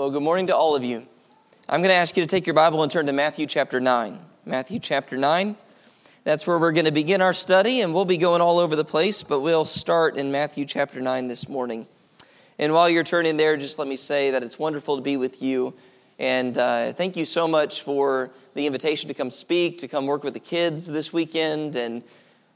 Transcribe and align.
Well, 0.00 0.10
good 0.10 0.22
morning 0.22 0.46
to 0.46 0.56
all 0.56 0.74
of 0.74 0.82
you. 0.82 1.06
I'm 1.68 1.80
going 1.80 1.90
to 1.90 1.94
ask 1.94 2.16
you 2.16 2.22
to 2.22 2.26
take 2.26 2.46
your 2.46 2.54
Bible 2.54 2.82
and 2.82 2.90
turn 2.90 3.04
to 3.04 3.12
Matthew 3.12 3.46
chapter 3.46 3.80
9. 3.80 4.18
Matthew 4.46 4.78
chapter 4.78 5.18
9. 5.18 5.54
That's 6.24 6.46
where 6.46 6.58
we're 6.58 6.72
going 6.72 6.86
to 6.86 6.90
begin 6.90 7.20
our 7.20 7.34
study, 7.34 7.82
and 7.82 7.92
we'll 7.92 8.06
be 8.06 8.16
going 8.16 8.40
all 8.40 8.58
over 8.58 8.76
the 8.76 8.82
place, 8.82 9.22
but 9.22 9.40
we'll 9.40 9.66
start 9.66 10.16
in 10.16 10.32
Matthew 10.32 10.64
chapter 10.64 11.02
9 11.02 11.26
this 11.26 11.50
morning. 11.50 11.86
And 12.58 12.72
while 12.72 12.88
you're 12.88 13.04
turning 13.04 13.36
there, 13.36 13.58
just 13.58 13.78
let 13.78 13.86
me 13.86 13.96
say 13.96 14.30
that 14.30 14.42
it's 14.42 14.58
wonderful 14.58 14.96
to 14.96 15.02
be 15.02 15.18
with 15.18 15.42
you. 15.42 15.74
And 16.18 16.56
uh, 16.56 16.94
thank 16.94 17.14
you 17.14 17.26
so 17.26 17.46
much 17.46 17.82
for 17.82 18.30
the 18.54 18.64
invitation 18.64 19.08
to 19.08 19.14
come 19.14 19.30
speak, 19.30 19.80
to 19.80 19.86
come 19.86 20.06
work 20.06 20.24
with 20.24 20.32
the 20.32 20.40
kids 20.40 20.90
this 20.90 21.12
weekend, 21.12 21.76
and 21.76 22.02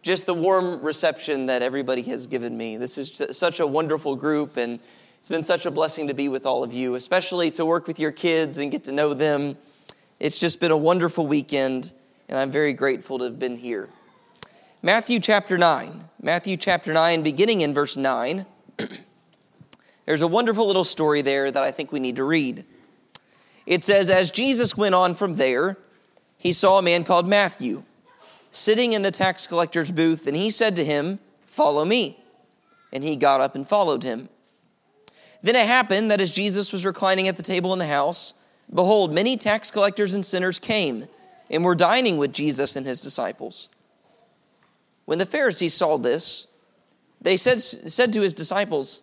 just 0.01 0.25
the 0.25 0.33
warm 0.33 0.81
reception 0.81 1.45
that 1.45 1.61
everybody 1.61 2.01
has 2.05 2.27
given 2.27 2.57
me. 2.57 2.79
This 2.79 2.97
is 2.97 3.37
such 3.37 3.61
a 3.61 3.67
wonderful 3.67 4.17
group, 4.17 4.57
and 4.57 4.81
it's 5.25 5.31
been 5.31 5.43
such 5.43 5.65
a 5.65 5.71
blessing 5.71 6.09
to 6.09 6.13
be 6.13 6.29
with 6.29 6.45
all 6.45 6.63
of 6.63 6.75
you, 6.75 6.97
especially 6.97 7.51
to 7.53 7.65
work 7.65 7.87
with 7.87 7.99
your 7.99 8.13
kids 8.13 8.59
and 8.59 8.71
get 8.71 8.85
to 8.85 8.93
know 8.93 9.15
them. 9.15 9.57
It's 10.21 10.39
just 10.39 10.61
been 10.61 10.71
a 10.71 10.77
wonderful 10.77 11.27
weekend, 11.27 11.95
and 12.29 12.39
I'm 12.39 12.51
very 12.51 12.75
grateful 12.75 13.17
to 13.17 13.25
have 13.25 13.39
been 13.39 13.57
here. 13.57 13.89
Matthew 14.83 15.21
chapter 15.21 15.57
9. 15.57 16.11
Matthew 16.21 16.59
chapter 16.59 16.93
9, 16.93 17.23
beginning 17.23 17.63
in 17.63 17.73
verse 17.73 17.97
9. 17.97 18.45
There's 20.05 20.21
a 20.21 20.29
wonderful 20.29 20.67
little 20.67 20.85
story 20.85 21.23
there 21.23 21.51
that 21.51 21.63
I 21.63 21.71
think 21.71 21.91
we 21.91 22.01
need 22.01 22.17
to 22.17 22.25
read. 22.25 22.67
It 23.65 23.83
says, 23.83 24.11
As 24.11 24.31
Jesus 24.31 24.77
went 24.77 24.95
on 24.95 25.15
from 25.15 25.37
there, 25.37 25.79
he 26.37 26.53
saw 26.53 26.79
a 26.79 26.83
man 26.83 27.03
called 27.03 27.27
Matthew 27.27 27.85
sitting 28.51 28.93
in 28.93 29.01
the 29.01 29.11
tax 29.11 29.47
collector's 29.47 29.91
booth, 29.91 30.27
and 30.27 30.37
he 30.37 30.51
said 30.51 30.77
to 30.77 30.85
him, 30.85 31.19
Follow 31.47 31.87
me. 31.87 32.23
And 32.93 33.03
he 33.03 33.17
got 33.17 33.41
up 33.41 33.55
and 33.55 33.67
followed 33.67 34.03
him. 34.03 34.29
Then 35.45 35.57
it 35.57 35.67
happened 35.67 36.11
that 36.11 36.23
as 36.23 36.31
Jesus 36.31 36.73
was 36.73 36.87
reclining 36.87 37.29
at 37.29 37.37
the 37.37 37.43
table 37.43 37.75
in 37.75 37.79
the 37.79 37.87
house, 37.87 38.33
behold, 38.73 39.13
many 39.13 39.37
tax 39.37 39.71
collectors 39.71 40.15
and 40.15 40.25
sinners 40.25 40.59
came 40.59 41.07
and 41.51 41.63
were 41.63 41.75
dining 41.75 42.17
with 42.17 42.33
Jesus 42.33 42.77
and 42.77 42.87
his 42.87 42.99
disciples. 42.99 43.69
When 45.05 45.19
the 45.19 45.27
Pharisees 45.27 45.75
saw 45.75 45.99
this, 45.99 46.47
they 47.21 47.37
said, 47.37 47.61
said 47.61 48.11
to 48.15 48.23
his 48.23 48.33
disciples, 48.33 49.03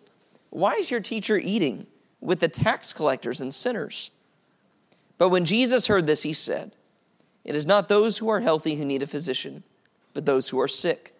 Why 0.50 0.72
is 0.72 0.90
your 0.90 0.98
teacher 0.98 1.38
eating 1.38 1.86
with 2.20 2.40
the 2.40 2.48
tax 2.48 2.92
collectors 2.92 3.40
and 3.40 3.54
sinners? 3.54 4.10
But 5.18 5.28
when 5.28 5.44
Jesus 5.44 5.86
heard 5.86 6.08
this, 6.08 6.24
he 6.24 6.32
said, 6.32 6.72
It 7.44 7.54
is 7.54 7.66
not 7.66 7.88
those 7.88 8.18
who 8.18 8.28
are 8.28 8.40
healthy 8.40 8.74
who 8.74 8.84
need 8.84 9.04
a 9.04 9.06
physician, 9.06 9.62
but 10.12 10.26
those 10.26 10.48
who 10.48 10.60
are 10.60 10.66
sick. 10.66 11.14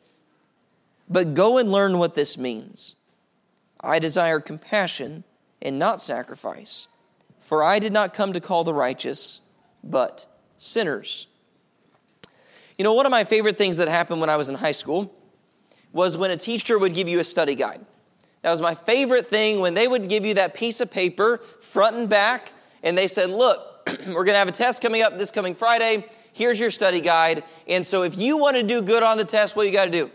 But 1.08 1.34
go 1.34 1.58
and 1.58 1.70
learn 1.70 1.98
what 1.98 2.16
this 2.16 2.36
means. 2.36 2.97
I 3.83 3.98
desire 3.98 4.41
compassion 4.41 5.25
and 5.61 5.78
not 5.78 6.00
sacrifice, 6.00 6.88
for 7.41 7.62
I 7.62 7.78
did 7.78 7.92
not 7.92 8.14
come 8.14 8.33
to 8.33 8.41
call 8.41 8.64
the 8.64 8.75
righteous, 8.75 9.41
but 9.83 10.27
sinners. 10.56 11.27
You 12.78 12.84
know, 12.84 12.94
one 12.94 13.06
of 13.06 13.10
my 13.10 13.25
favorite 13.25 13.58
things 13.58 13.77
that 13.77 13.88
happened 13.88 14.20
when 14.20 14.30
I 14.30 14.36
was 14.36 14.48
in 14.48 14.56
high 14.56 14.72
school 14.72 15.14
was 15.92 16.16
when 16.16 16.30
a 16.30 16.36
teacher 16.36 16.78
would 16.78 16.94
give 16.94 17.08
you 17.08 17.20
a 17.20 17.25
study 17.25 17.55
guide. 17.55 17.84
That 18.42 18.50
was 18.50 18.60
my 18.60 18.75
favorite 18.75 19.27
thing 19.27 19.60
when 19.60 19.75
they 19.75 19.86
would 19.86 20.08
give 20.08 20.25
you 20.25 20.34
that 20.34 20.55
piece 20.55 20.80
of 20.80 20.91
paper, 20.91 21.38
front 21.60 21.97
and 21.97 22.08
back, 22.08 22.53
and 22.83 22.98
they 22.98 23.06
said, 23.06 23.30
Look, 23.30 23.88
we're 24.06 24.25
going 24.25 24.34
to 24.34 24.38
have 24.38 24.48
a 24.48 24.53
test 24.53 24.83
coming 24.83 25.03
up 25.03 25.19
this 25.19 25.30
coming 25.30 25.55
Friday. 25.55 26.06
Here's 26.33 26.58
your 26.58 26.70
study 26.70 27.00
guide. 27.00 27.44
And 27.69 27.86
so 27.86 28.03
if 28.03 28.16
you 28.16 28.36
want 28.36 28.56
to 28.56 28.62
do 28.62 28.83
good 28.83 29.03
on 29.03 29.16
the 29.16 29.25
test, 29.25 29.55
what 29.55 29.66
you 29.66 29.72
got 29.72 29.84
to 29.84 29.91
do? 29.91 30.10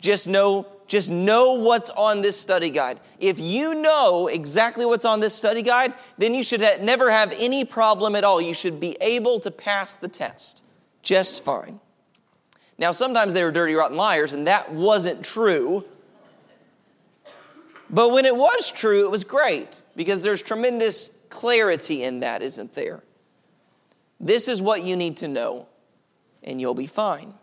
Just 0.00 0.28
know 0.28 0.66
just 0.88 1.10
know 1.10 1.52
what's 1.52 1.90
on 1.90 2.22
this 2.22 2.40
study 2.40 2.70
guide. 2.70 2.98
If 3.20 3.38
you 3.38 3.74
know 3.74 4.26
exactly 4.26 4.86
what's 4.86 5.04
on 5.04 5.20
this 5.20 5.34
study 5.34 5.60
guide, 5.60 5.92
then 6.16 6.34
you 6.34 6.42
should 6.42 6.62
never 6.80 7.10
have 7.10 7.32
any 7.38 7.66
problem 7.66 8.16
at 8.16 8.24
all. 8.24 8.40
You 8.40 8.54
should 8.54 8.80
be 8.80 8.96
able 9.02 9.38
to 9.40 9.50
pass 9.50 9.94
the 9.94 10.08
test 10.08 10.64
just 11.02 11.44
fine. 11.44 11.80
Now, 12.78 12.92
sometimes 12.92 13.34
they 13.34 13.44
were 13.44 13.52
dirty, 13.52 13.74
rotten 13.74 13.96
liars, 13.96 14.32
and 14.32 14.46
that 14.46 14.72
wasn't 14.72 15.24
true. 15.24 15.84
But 17.90 18.12
when 18.12 18.24
it 18.24 18.36
was 18.36 18.70
true, 18.70 19.04
it 19.04 19.10
was 19.10 19.24
great 19.24 19.82
because 19.96 20.22
there's 20.22 20.42
tremendous 20.42 21.10
clarity 21.28 22.02
in 22.02 22.20
that, 22.20 22.42
isn't 22.42 22.74
there? 22.74 23.02
This 24.20 24.48
is 24.48 24.62
what 24.62 24.82
you 24.82 24.96
need 24.96 25.18
to 25.18 25.28
know, 25.28 25.68
and 26.42 26.60
you'll 26.60 26.74
be 26.74 26.86
fine. 26.86 27.34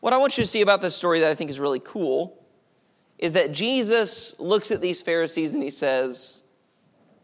What 0.00 0.12
I 0.12 0.18
want 0.18 0.38
you 0.38 0.44
to 0.44 0.48
see 0.48 0.60
about 0.60 0.82
this 0.82 0.94
story 0.94 1.20
that 1.20 1.30
I 1.30 1.34
think 1.34 1.50
is 1.50 1.58
really 1.58 1.80
cool 1.80 2.38
is 3.18 3.32
that 3.32 3.52
Jesus 3.52 4.38
looks 4.38 4.70
at 4.70 4.80
these 4.80 5.02
Pharisees 5.02 5.54
and 5.54 5.62
he 5.62 5.70
says, 5.70 6.42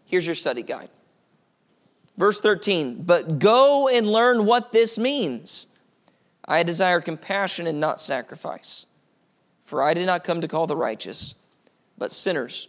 Here's 0.05 0.27
your 0.27 0.35
study 0.35 0.63
guide. 0.63 0.91
Verse 2.17 2.41
13, 2.41 3.03
but 3.03 3.39
go 3.39 3.89
and 3.89 4.07
learn 4.07 4.45
what 4.45 4.71
this 4.71 4.99
means. 4.99 5.67
I 6.47 6.63
desire 6.63 7.01
compassion 7.01 7.67
and 7.67 7.81
not 7.81 8.01
sacrifice, 8.01 8.87
for 9.63 9.83
I 9.83 9.95
did 9.95 10.07
not 10.07 10.23
come 10.23 10.41
to 10.41 10.49
call 10.49 10.67
the 10.67 10.77
righteous, 10.77 11.35
but 11.99 12.13
sinners. 12.13 12.69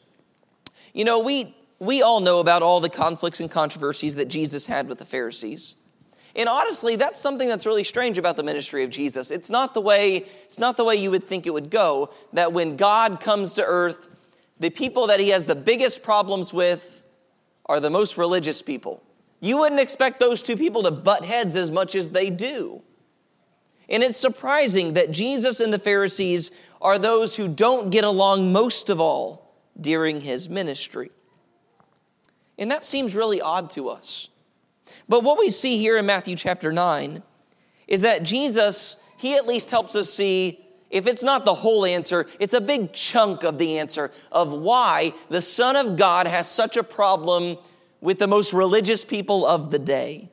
You 0.94 1.04
know, 1.04 1.20
we 1.20 1.56
we 1.78 2.02
all 2.02 2.22
know 2.22 2.40
about 2.40 2.64
all 2.64 2.80
the 2.80 2.90
conflicts 2.90 3.40
and 3.40 3.52
controversies 3.52 4.16
that 4.16 4.30
Jesus 4.30 4.66
had 4.66 4.88
with 4.88 4.98
the 4.98 5.06
Pharisees. 5.06 5.76
And 6.35 6.50
honestly, 6.50 6.97
that's 6.97 7.22
something 7.22 7.47
that's 7.47 7.66
really 7.66 7.85
strange 7.85 8.18
about 8.18 8.35
the 8.35 8.44
ministry 8.44 8.84
of 8.84 8.90
Jesus. 8.90 9.31
It's 9.31 9.50
not 9.50 9.73
the 9.73 9.81
way, 9.81 10.25
it's 10.46 10.59
not 10.59 10.75
the 10.75 10.84
way 10.84 10.96
you 10.96 11.09
would 11.12 11.23
think 11.23 11.47
it 11.47 11.53
would 11.53 11.69
go 11.69 12.13
that 12.34 12.51
when 12.51 12.75
God 12.75 13.22
comes 13.22 13.53
to 13.53 13.63
earth, 13.63 14.09
the 14.59 14.69
people 14.69 15.07
that 15.07 15.19
he 15.19 15.29
has 15.29 15.45
the 15.45 15.56
biggest 15.56 16.03
problems 16.03 16.53
with 16.53 17.03
are 17.68 17.79
the 17.79 17.90
most 17.90 18.18
religious 18.18 18.62
people. 18.62 19.01
You 19.40 19.57
wouldn't 19.59 19.81
expect 19.81 20.19
those 20.19 20.41
two 20.41 20.57
people 20.57 20.84
to 20.84 20.91
butt 20.91 21.24
heads 21.24 21.56
as 21.56 21.72
much 21.72 21.95
as 21.95 22.09
they 22.09 22.29
do. 22.29 22.81
And 23.88 24.03
it's 24.03 24.18
surprising 24.18 24.94
that 24.94 25.12
Jesus 25.12 25.59
and 25.59 25.72
the 25.72 25.79
Pharisees 25.79 26.51
are 26.81 26.97
those 26.97 27.35
who 27.35 27.47
don't 27.47 27.91
get 27.91 28.03
along 28.03 28.51
most 28.51 28.90
of 28.90 29.00
all 29.00 29.53
during 29.79 30.22
his 30.22 30.50
ministry. 30.50 31.12
And 32.57 32.72
that 32.72 32.84
seems 32.84 33.16
really 33.16 33.41
odd 33.41 33.69
to 33.72 33.90
us. 33.90 34.29
But 35.08 35.24
what 35.24 35.38
we 35.38 35.50
see 35.50 35.78
here 35.78 35.98
in 35.98 36.06
Matthew 36.06 36.36
chapter 36.36 36.72
9 36.72 37.22
is 37.88 38.02
that 38.02 38.24
Jesus, 38.24 38.98
he 39.18 39.36
at 39.36 39.46
least 39.46 39.70
helps 39.70 39.96
us 39.96 40.12
see 40.12 40.66
if 40.90 41.08
it's 41.08 41.24
not 41.24 41.46
the 41.46 41.54
whole 41.54 41.84
answer, 41.86 42.26
it's 42.40 42.54
a 42.54 42.62
big 42.62 42.94
chunk 42.94 43.44
of 43.44 43.58
the 43.58 43.80
answer 43.80 44.12
of 44.32 44.52
why 44.52 45.14
the 45.30 45.42
Son 45.42 45.76
of 45.76 45.98
God 45.98 46.28
has 46.28 46.50
such 46.50 46.78
a 46.78 46.84
problem 46.84 47.58
with 48.02 48.20
the 48.20 48.28
most 48.28 48.54
religious 48.54 49.04
people 49.04 49.46
of 49.46 49.72
the 49.72 49.80
day. 49.80 50.30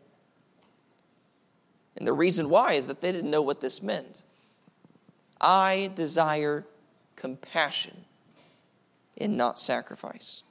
And 1.97 2.07
the 2.07 2.13
reason 2.13 2.49
why 2.49 2.75
is 2.75 2.87
that 2.87 3.01
they 3.01 3.13
didn't 3.13 3.31
know 3.31 3.43
what 3.43 3.61
this 3.61 3.83
meant. 3.83 4.23
I 5.41 5.91
desire 5.95 6.67
compassion 7.17 8.05
and 9.19 9.37
not 9.37 9.59
sacrifice. 9.59 10.43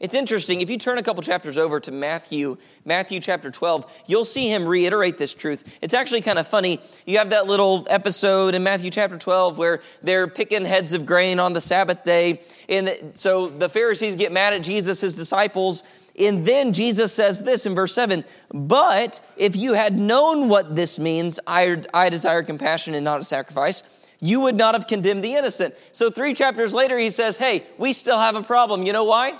It's 0.00 0.14
interesting, 0.14 0.60
if 0.60 0.70
you 0.70 0.78
turn 0.78 0.98
a 0.98 1.02
couple 1.02 1.22
chapters 1.22 1.56
over 1.56 1.80
to 1.80 1.92
Matthew, 1.92 2.56
Matthew 2.84 3.20
chapter 3.20 3.50
12, 3.50 4.04
you'll 4.06 4.24
see 4.24 4.48
him 4.48 4.66
reiterate 4.66 5.18
this 5.18 5.34
truth. 5.34 5.78
It's 5.80 5.94
actually 5.94 6.20
kind 6.20 6.38
of 6.38 6.46
funny. 6.46 6.80
You 7.06 7.18
have 7.18 7.30
that 7.30 7.46
little 7.46 7.86
episode 7.88 8.54
in 8.54 8.62
Matthew 8.62 8.90
chapter 8.90 9.16
12 9.16 9.56
where 9.58 9.80
they're 10.02 10.26
picking 10.28 10.64
heads 10.64 10.92
of 10.92 11.06
grain 11.06 11.38
on 11.38 11.52
the 11.52 11.60
Sabbath 11.60 12.04
day. 12.04 12.40
And 12.68 13.12
so 13.14 13.48
the 13.48 13.68
Pharisees 13.68 14.16
get 14.16 14.32
mad 14.32 14.52
at 14.52 14.62
Jesus, 14.62 15.00
his 15.00 15.14
disciples. 15.14 15.84
And 16.18 16.46
then 16.46 16.72
Jesus 16.72 17.12
says 17.12 17.42
this 17.42 17.66
in 17.66 17.74
verse 17.74 17.94
7 17.94 18.24
But 18.52 19.20
if 19.36 19.56
you 19.56 19.74
had 19.74 19.98
known 19.98 20.48
what 20.48 20.76
this 20.76 20.98
means, 20.98 21.40
I, 21.46 21.82
I 21.92 22.08
desire 22.08 22.42
compassion 22.42 22.94
and 22.94 23.04
not 23.04 23.20
a 23.20 23.24
sacrifice, 23.24 23.82
you 24.20 24.40
would 24.40 24.56
not 24.56 24.74
have 24.74 24.86
condemned 24.86 25.22
the 25.22 25.34
innocent. 25.34 25.74
So 25.92 26.10
three 26.10 26.34
chapters 26.34 26.72
later, 26.72 26.98
he 26.98 27.10
says, 27.10 27.36
Hey, 27.36 27.66
we 27.78 27.92
still 27.92 28.18
have 28.18 28.36
a 28.36 28.42
problem. 28.42 28.84
You 28.84 28.92
know 28.92 29.04
why? 29.04 29.38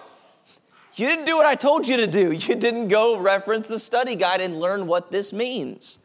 You 0.96 1.06
didn't 1.06 1.24
do 1.24 1.36
what 1.36 1.46
I 1.46 1.54
told 1.54 1.88
you 1.88 1.96
to 1.98 2.06
do. 2.06 2.30
You 2.48 2.54
didn't 2.54 2.88
go 2.88 3.18
reference 3.18 3.68
the 3.68 3.78
study 3.78 4.14
guide 4.14 4.40
and 4.40 4.60
learn 4.60 4.86
what 4.86 5.10
this 5.10 5.32
means. 5.32 5.98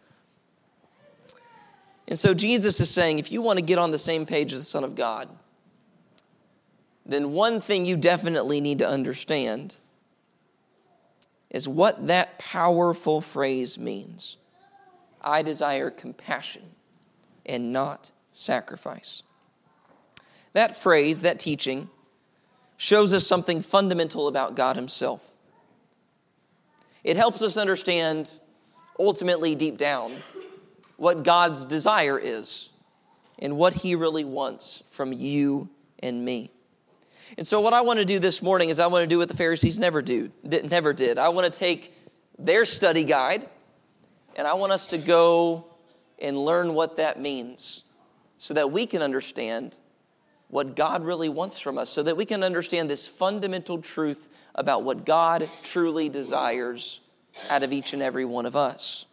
And 2.07 2.17
so 2.17 2.33
Jesus 2.33 2.79
is 2.79 2.89
saying 2.89 3.19
if 3.19 3.31
you 3.31 3.41
want 3.41 3.59
to 3.59 3.65
get 3.65 3.77
on 3.77 3.91
the 3.91 3.99
same 3.99 4.25
page 4.25 4.51
as 4.51 4.59
the 4.59 4.65
Son 4.65 4.83
of 4.83 4.95
God, 4.95 5.29
then 7.05 7.33
one 7.33 7.61
thing 7.61 7.85
you 7.85 7.97
definitely 7.97 8.61
need 8.61 8.79
to 8.79 8.87
understand 8.87 9.77
is 11.49 11.67
what 11.67 12.07
that 12.07 12.39
powerful 12.39 13.21
phrase 13.21 13.77
means 13.77 14.37
I 15.21 15.41
desire 15.41 15.89
compassion 15.89 16.63
and 17.45 17.73
not 17.73 18.11
sacrifice. 18.31 19.23
That 20.53 20.75
phrase, 20.75 21.21
that 21.21 21.39
teaching, 21.39 21.89
shows 22.79 23.11
us 23.11 23.27
something 23.27 23.61
fundamental 23.61 24.29
about 24.29 24.55
God 24.55 24.77
Himself. 24.77 25.33
It 27.03 27.17
helps 27.17 27.41
us 27.41 27.57
understand, 27.57 28.39
ultimately, 28.97 29.53
deep 29.53 29.77
down, 29.77 30.13
what 30.95 31.23
God's 31.23 31.65
desire 31.65 32.17
is 32.17 32.69
and 33.37 33.57
what 33.57 33.73
He 33.73 33.95
really 33.95 34.23
wants 34.23 34.81
from 34.89 35.11
you 35.11 35.69
and 36.01 36.23
me. 36.23 36.51
And 37.37 37.45
so, 37.45 37.59
what 37.59 37.73
I 37.73 37.81
want 37.81 37.99
to 37.99 38.05
do 38.05 38.17
this 38.17 38.41
morning 38.41 38.69
is 38.69 38.79
I 38.79 38.87
want 38.87 39.03
to 39.03 39.07
do 39.07 39.17
what 39.19 39.27
the 39.27 39.37
Pharisees 39.37 39.77
never 39.77 40.01
do, 40.01 40.31
never 40.43 40.93
did. 40.93 41.19
I 41.19 41.29
want 41.29 41.51
to 41.51 41.59
take 41.59 41.93
their 42.37 42.63
study 42.63 43.03
guide, 43.03 43.47
and 44.37 44.47
I 44.47 44.53
want 44.53 44.71
us 44.71 44.87
to 44.87 44.97
go 44.97 45.65
and 46.17 46.37
learn 46.37 46.73
what 46.73 46.95
that 46.95 47.19
means, 47.19 47.83
so 48.37 48.53
that 48.53 48.71
we 48.71 48.85
can 48.85 49.01
understand 49.01 49.79
what 50.49 50.75
God 50.75 51.03
really 51.03 51.29
wants 51.29 51.59
from 51.59 51.77
us, 51.77 51.89
so 51.89 52.03
that 52.03 52.17
we 52.17 52.25
can 52.25 52.43
understand 52.43 52.89
this 52.89 53.07
fundamental 53.07 53.81
truth 53.81 54.29
about 54.55 54.83
what 54.83 55.05
God 55.05 55.47
truly 55.63 56.09
desires 56.09 56.99
out 57.49 57.63
of 57.63 57.71
each 57.71 57.93
and 57.93 58.01
every 58.01 58.25
one 58.25 58.45
of 58.45 58.55
us. 58.55 59.05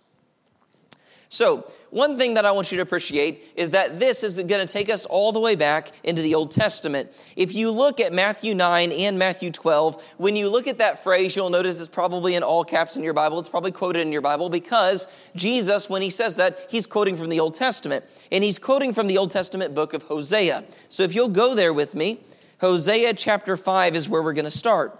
So, 1.28 1.70
one 1.90 2.19
thing 2.19 2.34
that 2.34 2.44
I 2.44 2.52
want 2.52 2.70
you 2.70 2.76
to 2.76 2.82
appreciate 2.82 3.52
is 3.56 3.70
that 3.70 3.99
this 3.99 4.23
is 4.23 4.37
going 4.37 4.64
to 4.64 4.73
take 4.73 4.88
us 4.88 5.06
all 5.06 5.32
the 5.32 5.40
way 5.40 5.56
back 5.56 5.90
into 6.05 6.23
the 6.23 6.34
Old 6.34 6.50
Testament. 6.50 7.11
If 7.37 7.55
you 7.55 7.70
look 7.70 8.00
at 8.00 8.12
Matthew 8.12 8.55
9 8.55 8.93
and 8.93 9.19
Matthew 9.19 9.50
12, 9.50 10.14
when 10.19 10.37
you 10.37 10.49
look 10.49 10.67
at 10.67 10.78
that 10.78 11.02
phrase, 11.02 11.34
you'll 11.34 11.50
notice 11.50 11.81
it's 11.81 11.88
probably 11.88 12.34
in 12.34 12.43
all 12.43 12.64
caps 12.64 12.96
in 12.96 13.02
your 13.02 13.14
Bible. 13.14 13.40
It's 13.40 13.49
probably 13.49 13.73
quoted 13.73 14.00
in 14.00 14.12
your 14.12 14.20
Bible 14.20 14.50
because 14.50 15.08
Jesus, 15.34 15.88
when 15.90 16.02
he 16.02 16.11
says 16.11 16.37
that, 16.37 16.67
he's 16.70 16.87
quoting 16.87 17.17
from 17.17 17.28
the 17.28 17.40
Old 17.40 17.55
Testament. 17.55 18.05
And 18.31 18.44
he's 18.44 18.58
quoting 18.58 18.93
from 18.93 19.06
the 19.06 19.19
Old 19.19 19.31
Testament 19.31 19.75
book 19.75 19.94
of 19.94 20.05
Hosea. 20.05 20.64
So 20.88 21.02
if 21.02 21.14
you'll 21.14 21.28
go 21.28 21.55
there 21.55 21.73
with 21.73 21.94
me, 21.94 22.20
Hosea 22.61 23.14
chapter 23.14 23.56
5 23.56 23.96
is 23.96 24.08
where 24.08 24.23
we're 24.23 24.32
going 24.32 24.44
to 24.44 24.50
start. 24.50 24.99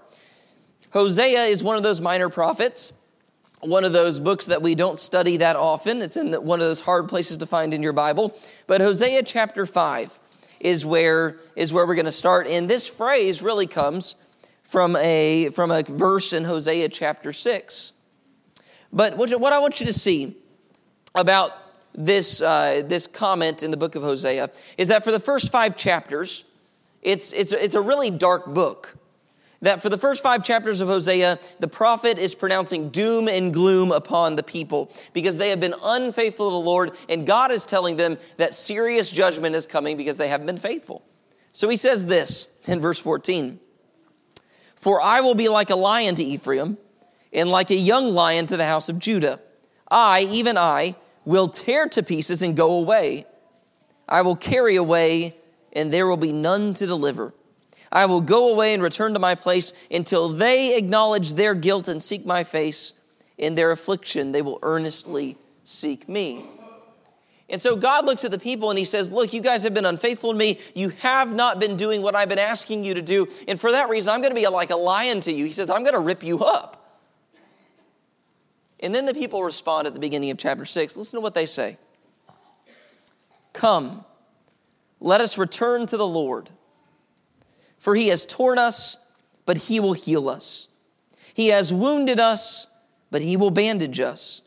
Hosea 0.91 1.45
is 1.45 1.63
one 1.63 1.77
of 1.77 1.83
those 1.83 2.01
minor 2.01 2.31
prophets 2.31 2.93
one 3.61 3.85
of 3.85 3.93
those 3.93 4.21
books 4.21 4.47
that 4.47 4.63
we 4.63 4.75
don't 4.75 4.99
study 4.99 5.39
that 5.39 5.57
often. 5.57 6.03
It's 6.03 6.17
in 6.17 6.33
one 6.35 6.61
of 6.61 6.67
those 6.67 6.81
hard 6.81 7.09
places 7.09 7.39
to 7.39 7.47
find 7.47 7.73
in 7.73 7.83
your 7.83 7.93
Bible. 7.93 8.37
But 8.67 8.81
Hosea 8.81 9.23
chapter 9.23 9.67
5 9.67 10.19
is 10.61 10.85
where, 10.85 11.39
is 11.55 11.73
where 11.73 11.87
we're 11.87 11.95
going 11.95 12.07
to 12.07 12.13
start. 12.13 12.47
And 12.47 12.69
this 12.69 12.87
phrase 12.87 13.43
really 13.43 13.67
comes 13.67 14.17
from 14.63 14.97
a, 14.97 15.51
from 15.51 15.71
a 15.71 15.83
verse 15.83 16.33
in 16.33 16.45
Hosea 16.45 16.89
chapter 16.89 17.33
6. 17.33 17.93
But 18.93 19.17
what, 19.17 19.33
I 19.53 19.59
want 19.59 19.81
you 19.81 19.87
to 19.87 19.93
see 19.93 20.37
about 21.15 21.53
this, 21.95 22.41
uh, 22.41 22.83
this 22.85 23.07
comment 23.07 23.63
in 23.63 23.71
the 23.71 23.77
book 23.77 23.95
of 23.95 24.03
Hosea 24.03 24.51
is 24.77 24.89
that 24.89 25.03
for 25.03 25.13
the 25.13 25.21
first 25.21 25.51
five 25.51 25.77
chapters, 25.77 26.45
it's, 27.03 27.33
it's, 27.33 27.53
it's 27.53 27.75
a 27.75 27.81
really 27.81 28.11
dark 28.11 28.47
book 28.47 28.97
that 29.67 29.83
for 29.83 29.89
the 29.89 29.99
first 29.99 30.23
five 30.23 30.43
chapters 30.43 30.81
of 30.81 30.89
Hosea, 30.89 31.39
the 31.59 31.69
prophet 31.69 32.19
is 32.19 32.35
pronouncing 32.35 32.91
doom 32.91 33.29
and 33.29 33.53
gloom 33.53 33.91
upon 33.91 34.37
the 34.37 34.43
people 34.43 34.93
because 35.13 35.37
they 35.37 35.51
have 35.51 35.61
been 35.61 35.75
unfaithful 35.83 36.49
to 36.49 36.53
the 36.53 36.59
Lord, 36.59 36.93
and 37.09 37.27
God 37.27 37.51
is 37.51 37.65
telling 37.65 37.97
them 37.97 38.17
that 38.37 38.55
serious 38.55 39.11
judgment 39.11 39.57
is 39.57 39.67
coming 39.67 39.97
because 39.97 40.17
they 40.17 40.29
haven't 40.29 40.47
been 40.47 40.57
faithful. 40.57 41.05
So 41.53 41.69
he 41.69 41.77
says 41.77 42.07
this 42.07 42.47
in 42.67 42.81
verse 42.81 42.99
14 42.99 43.59
For 44.77 45.01
I 45.03 45.21
will 45.21 45.35
be 45.35 45.49
like 45.49 45.71
a 45.71 45.77
lion 45.77 46.15
to 46.17 46.25
Ephraim, 46.25 46.79
and 47.33 47.51
like 47.51 47.71
a 47.71 47.77
young 47.77 48.15
lion 48.15 48.47
to 48.47 48.57
the 48.57 48.67
house 48.67 48.89
of 48.89 48.99
Judah. 48.99 49.41
I, 49.91 50.27
even 50.31 50.57
I, 50.57 50.97
will 51.25 51.49
tear 51.49 51.89
to 51.89 52.03
pieces 52.03 52.43
and 52.43 52.57
go 52.57 52.73
away. 52.73 53.27
I 54.09 54.23
will 54.23 54.37
carry 54.37 54.77
away, 54.77 55.37
and 55.73 55.93
there 55.93 56.07
will 56.07 56.17
be 56.17 56.33
none 56.33 56.75
to 56.75 56.87
deliver. 56.87 57.35
I 57.93 58.07
will 58.07 58.21
go 58.21 58.53
away 58.53 58.75
and 58.75 58.83
return 58.83 59.13
to 59.15 59.19
my 59.19 59.35
place 59.35 59.73
until 59.91 60.29
they 60.29 60.77
acknowledge 60.77 61.35
their 61.35 61.55
guilt 61.55 61.89
and 61.89 62.03
seek 62.03 62.27
my 62.27 62.45
face. 62.45 62.93
In 63.39 63.55
their 63.55 63.71
affliction, 63.71 64.33
they 64.33 64.41
will 64.41 64.59
earnestly 64.63 65.37
seek 65.65 66.09
me. 66.09 66.45
And 67.49 67.63
so 67.63 67.77
God 67.77 68.07
looks 68.07 68.25
at 68.25 68.33
the 68.33 68.39
people 68.39 68.71
and 68.71 68.79
he 68.79 68.85
says, 68.85 69.11
Look, 69.11 69.33
you 69.33 69.41
guys 69.41 69.63
have 69.63 69.75
been 69.75 69.85
unfaithful 69.85 70.33
to 70.33 70.39
me. 70.39 70.59
You 70.75 70.89
have 71.01 71.33
not 71.33 71.61
been 71.61 71.77
doing 71.77 72.03
what 72.03 72.17
I've 72.17 72.29
been 72.29 72.39
asking 72.39 72.85
you 72.85 72.95
to 72.95 73.03
do. 73.03 73.29
And 73.47 73.61
for 73.61 73.71
that 73.71 73.89
reason, 73.89 74.13
I'm 74.13 74.21
going 74.21 74.35
to 74.35 74.41
be 74.41 74.47
like 74.49 74.71
a 74.71 74.77
lion 74.77 75.21
to 75.21 75.33
you. 75.33 75.45
He 75.45 75.53
says, 75.53 75.71
I'm 75.71 75.83
going 75.83 75.95
to 75.95 76.01
rip 76.01 76.25
you 76.25 76.43
up. 76.43 76.83
And 78.81 78.95
then 78.95 79.07
the 79.07 79.15
people 79.15 79.43
respond 79.43 79.87
at 79.87 79.95
the 79.95 80.01
beginning 80.01 80.31
of 80.31 80.39
chapter 80.39 80.65
6. 80.65 80.97
Listen 80.97 81.19
to 81.19 81.21
what 81.21 81.35
they 81.35 81.47
say 81.47 81.79
Come, 83.53 84.05
let 85.01 85.21
us 85.21 85.39
return 85.39 85.87
to 85.87 85.97
the 85.97 86.07
Lord. 86.07 86.51
For 87.87 87.95
he 87.95 88.09
has 88.09 88.27
torn 88.27 88.59
us, 88.59 88.97
but 89.45 89.57
he 89.57 89.79
will 89.79 89.93
heal 89.93 90.29
us. 90.29 90.67
He 91.33 91.51
has 91.51 91.73
wounded 91.73 92.19
us, 92.19 92.67
but 93.13 93.23
he 93.23 93.37
will 93.37 93.53
bandage 93.53 94.01
us. 94.01 94.43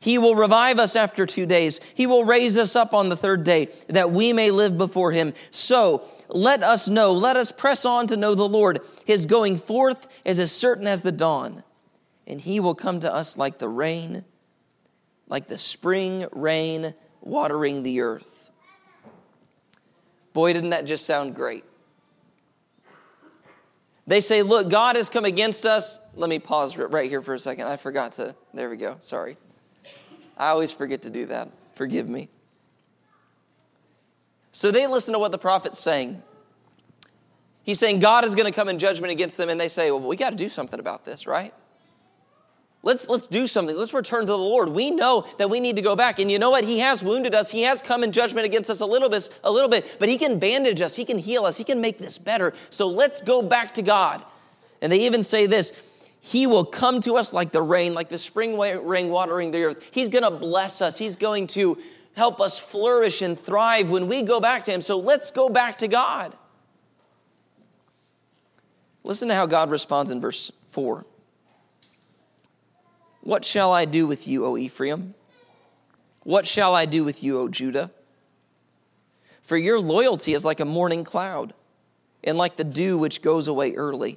He 0.00 0.18
will 0.18 0.34
revive 0.34 0.78
us 0.78 0.94
after 0.94 1.24
two 1.24 1.46
days. 1.46 1.80
He 1.94 2.06
will 2.06 2.26
raise 2.26 2.58
us 2.58 2.76
up 2.76 2.92
on 2.92 3.08
the 3.08 3.16
third 3.16 3.42
day 3.42 3.70
that 3.88 4.10
we 4.10 4.34
may 4.34 4.50
live 4.50 4.76
before 4.76 5.12
him. 5.12 5.32
So 5.50 6.04
let 6.28 6.62
us 6.62 6.90
know, 6.90 7.14
let 7.14 7.38
us 7.38 7.50
press 7.50 7.86
on 7.86 8.06
to 8.08 8.18
know 8.18 8.34
the 8.34 8.46
Lord. 8.46 8.80
His 9.06 9.24
going 9.24 9.56
forth 9.56 10.06
is 10.26 10.38
as 10.38 10.52
certain 10.52 10.86
as 10.86 11.00
the 11.00 11.10
dawn, 11.10 11.64
and 12.26 12.38
he 12.38 12.60
will 12.60 12.74
come 12.74 13.00
to 13.00 13.10
us 13.10 13.38
like 13.38 13.60
the 13.60 13.68
rain, 13.70 14.26
like 15.26 15.48
the 15.48 15.56
spring 15.56 16.26
rain 16.32 16.92
watering 17.22 17.82
the 17.82 18.02
earth. 18.02 18.50
Boy, 20.34 20.52
didn't 20.52 20.68
that 20.68 20.84
just 20.84 21.06
sound 21.06 21.34
great? 21.34 21.64
They 24.08 24.20
say, 24.22 24.42
Look, 24.42 24.70
God 24.70 24.96
has 24.96 25.10
come 25.10 25.26
against 25.26 25.66
us. 25.66 26.00
Let 26.14 26.30
me 26.30 26.38
pause 26.38 26.78
right 26.78 27.10
here 27.10 27.20
for 27.20 27.34
a 27.34 27.38
second. 27.38 27.68
I 27.68 27.76
forgot 27.76 28.12
to. 28.12 28.34
There 28.54 28.70
we 28.70 28.78
go. 28.78 28.96
Sorry. 29.00 29.36
I 30.38 30.48
always 30.48 30.72
forget 30.72 31.02
to 31.02 31.10
do 31.10 31.26
that. 31.26 31.50
Forgive 31.74 32.08
me. 32.08 32.30
So 34.50 34.70
they 34.70 34.86
listen 34.86 35.12
to 35.12 35.18
what 35.18 35.30
the 35.30 35.38
prophet's 35.38 35.78
saying. 35.78 36.22
He's 37.64 37.78
saying 37.78 37.98
God 37.98 38.24
is 38.24 38.34
going 38.34 38.46
to 38.46 38.52
come 38.52 38.70
in 38.70 38.78
judgment 38.78 39.12
against 39.12 39.36
them, 39.36 39.50
and 39.50 39.60
they 39.60 39.68
say, 39.68 39.90
Well, 39.90 40.00
we 40.00 40.16
got 40.16 40.30
to 40.30 40.36
do 40.36 40.48
something 40.48 40.80
about 40.80 41.04
this, 41.04 41.26
right? 41.26 41.52
Let's, 42.82 43.08
let's 43.08 43.26
do 43.26 43.46
something. 43.46 43.76
Let's 43.76 43.92
return 43.92 44.20
to 44.20 44.26
the 44.26 44.38
Lord. 44.38 44.68
We 44.68 44.92
know 44.92 45.26
that 45.38 45.50
we 45.50 45.58
need 45.58 45.76
to 45.76 45.82
go 45.82 45.96
back. 45.96 46.20
And 46.20 46.30
you 46.30 46.38
know 46.38 46.50
what? 46.50 46.64
He 46.64 46.78
has 46.78 47.02
wounded 47.02 47.34
us. 47.34 47.50
He 47.50 47.62
has 47.62 47.82
come 47.82 48.04
in 48.04 48.12
judgment 48.12 48.46
against 48.46 48.70
us 48.70 48.80
a 48.80 48.86
little 48.86 49.08
bit, 49.08 49.28
a 49.42 49.50
little 49.50 49.68
bit, 49.68 49.96
but 49.98 50.08
he 50.08 50.16
can 50.16 50.38
bandage 50.38 50.80
us. 50.80 50.94
He 50.94 51.04
can 51.04 51.18
heal 51.18 51.44
us. 51.44 51.56
He 51.56 51.64
can 51.64 51.80
make 51.80 51.98
this 51.98 52.18
better. 52.18 52.54
So 52.70 52.88
let's 52.88 53.20
go 53.20 53.42
back 53.42 53.74
to 53.74 53.82
God. 53.82 54.24
And 54.80 54.92
they 54.92 55.00
even 55.00 55.24
say 55.24 55.46
this 55.46 55.72
He 56.20 56.46
will 56.46 56.64
come 56.64 57.00
to 57.00 57.16
us 57.16 57.32
like 57.32 57.50
the 57.50 57.62
rain, 57.62 57.94
like 57.94 58.10
the 58.10 58.18
spring 58.18 58.56
rain 58.56 59.10
watering 59.10 59.50
the 59.50 59.64
earth. 59.64 59.90
He's 59.90 60.08
going 60.08 60.24
to 60.24 60.30
bless 60.30 60.80
us. 60.80 60.96
He's 60.96 61.16
going 61.16 61.48
to 61.48 61.78
help 62.14 62.40
us 62.40 62.60
flourish 62.60 63.22
and 63.22 63.38
thrive 63.38 63.90
when 63.90 64.06
we 64.06 64.22
go 64.22 64.40
back 64.40 64.62
to 64.64 64.72
Him. 64.72 64.82
So 64.82 64.98
let's 64.98 65.32
go 65.32 65.48
back 65.48 65.78
to 65.78 65.88
God. 65.88 66.36
Listen 69.02 69.28
to 69.28 69.34
how 69.34 69.46
God 69.46 69.70
responds 69.70 70.12
in 70.12 70.20
verse 70.20 70.52
4. 70.68 71.04
What 73.28 73.44
shall 73.44 73.74
I 73.74 73.84
do 73.84 74.06
with 74.06 74.26
you, 74.26 74.46
O 74.46 74.56
Ephraim? 74.56 75.12
What 76.22 76.46
shall 76.46 76.74
I 76.74 76.86
do 76.86 77.04
with 77.04 77.22
you, 77.22 77.38
O 77.38 77.48
Judah? 77.50 77.90
For 79.42 79.58
your 79.58 79.78
loyalty 79.78 80.32
is 80.32 80.46
like 80.46 80.60
a 80.60 80.64
morning 80.64 81.04
cloud, 81.04 81.52
and 82.24 82.38
like 82.38 82.56
the 82.56 82.64
dew 82.64 82.96
which 82.96 83.20
goes 83.20 83.46
away 83.46 83.74
early. 83.74 84.16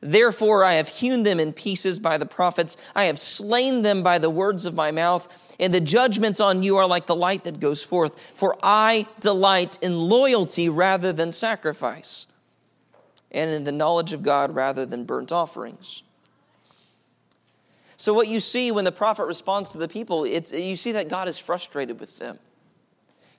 Therefore, 0.00 0.62
I 0.62 0.74
have 0.74 0.86
hewn 0.86 1.24
them 1.24 1.40
in 1.40 1.52
pieces 1.52 1.98
by 1.98 2.18
the 2.18 2.24
prophets. 2.24 2.76
I 2.94 3.06
have 3.06 3.18
slain 3.18 3.82
them 3.82 4.04
by 4.04 4.20
the 4.20 4.30
words 4.30 4.64
of 4.64 4.74
my 4.74 4.92
mouth. 4.92 5.56
And 5.58 5.74
the 5.74 5.80
judgments 5.80 6.38
on 6.38 6.62
you 6.62 6.76
are 6.76 6.86
like 6.86 7.08
the 7.08 7.16
light 7.16 7.42
that 7.42 7.58
goes 7.58 7.82
forth. 7.82 8.30
For 8.32 8.56
I 8.62 9.08
delight 9.18 9.76
in 9.82 9.98
loyalty 9.98 10.68
rather 10.68 11.12
than 11.12 11.32
sacrifice, 11.32 12.28
and 13.32 13.50
in 13.50 13.64
the 13.64 13.72
knowledge 13.72 14.12
of 14.12 14.22
God 14.22 14.54
rather 14.54 14.86
than 14.86 15.02
burnt 15.02 15.32
offerings. 15.32 16.04
So, 17.98 18.14
what 18.14 18.28
you 18.28 18.38
see 18.38 18.70
when 18.70 18.84
the 18.84 18.92
prophet 18.92 19.26
responds 19.26 19.70
to 19.70 19.78
the 19.78 19.88
people, 19.88 20.24
it's, 20.24 20.52
you 20.52 20.76
see 20.76 20.92
that 20.92 21.08
God 21.08 21.26
is 21.26 21.38
frustrated 21.38 21.98
with 21.98 22.18
them. 22.18 22.38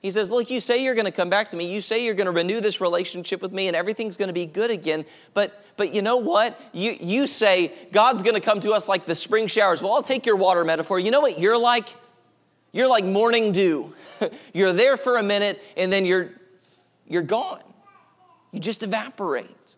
He 0.02 0.10
says, 0.10 0.30
Look, 0.30 0.50
you 0.50 0.60
say 0.60 0.84
you're 0.84 0.94
going 0.94 1.06
to 1.06 1.10
come 1.10 1.30
back 1.30 1.48
to 1.48 1.56
me. 1.56 1.72
You 1.72 1.80
say 1.80 2.04
you're 2.04 2.14
going 2.14 2.26
to 2.26 2.32
renew 2.32 2.60
this 2.60 2.78
relationship 2.78 3.40
with 3.40 3.52
me 3.52 3.68
and 3.68 3.76
everything's 3.76 4.18
going 4.18 4.28
to 4.28 4.34
be 4.34 4.44
good 4.44 4.70
again. 4.70 5.06
But, 5.32 5.64
but 5.78 5.94
you 5.94 6.02
know 6.02 6.18
what? 6.18 6.60
You, 6.74 6.94
you 7.00 7.26
say 7.26 7.72
God's 7.90 8.22
going 8.22 8.34
to 8.34 8.40
come 8.40 8.60
to 8.60 8.72
us 8.72 8.86
like 8.86 9.06
the 9.06 9.14
spring 9.14 9.46
showers. 9.46 9.82
Well, 9.82 9.92
I'll 9.92 10.02
take 10.02 10.26
your 10.26 10.36
water 10.36 10.62
metaphor. 10.62 10.98
You 10.98 11.10
know 11.10 11.20
what 11.20 11.38
you're 11.38 11.58
like? 11.58 11.88
You're 12.72 12.88
like 12.88 13.04
morning 13.04 13.52
dew. 13.52 13.94
you're 14.52 14.74
there 14.74 14.98
for 14.98 15.16
a 15.16 15.22
minute 15.22 15.62
and 15.74 15.90
then 15.90 16.04
you're, 16.04 16.30
you're 17.06 17.22
gone. 17.22 17.62
You 18.52 18.60
just 18.60 18.82
evaporate. 18.82 19.76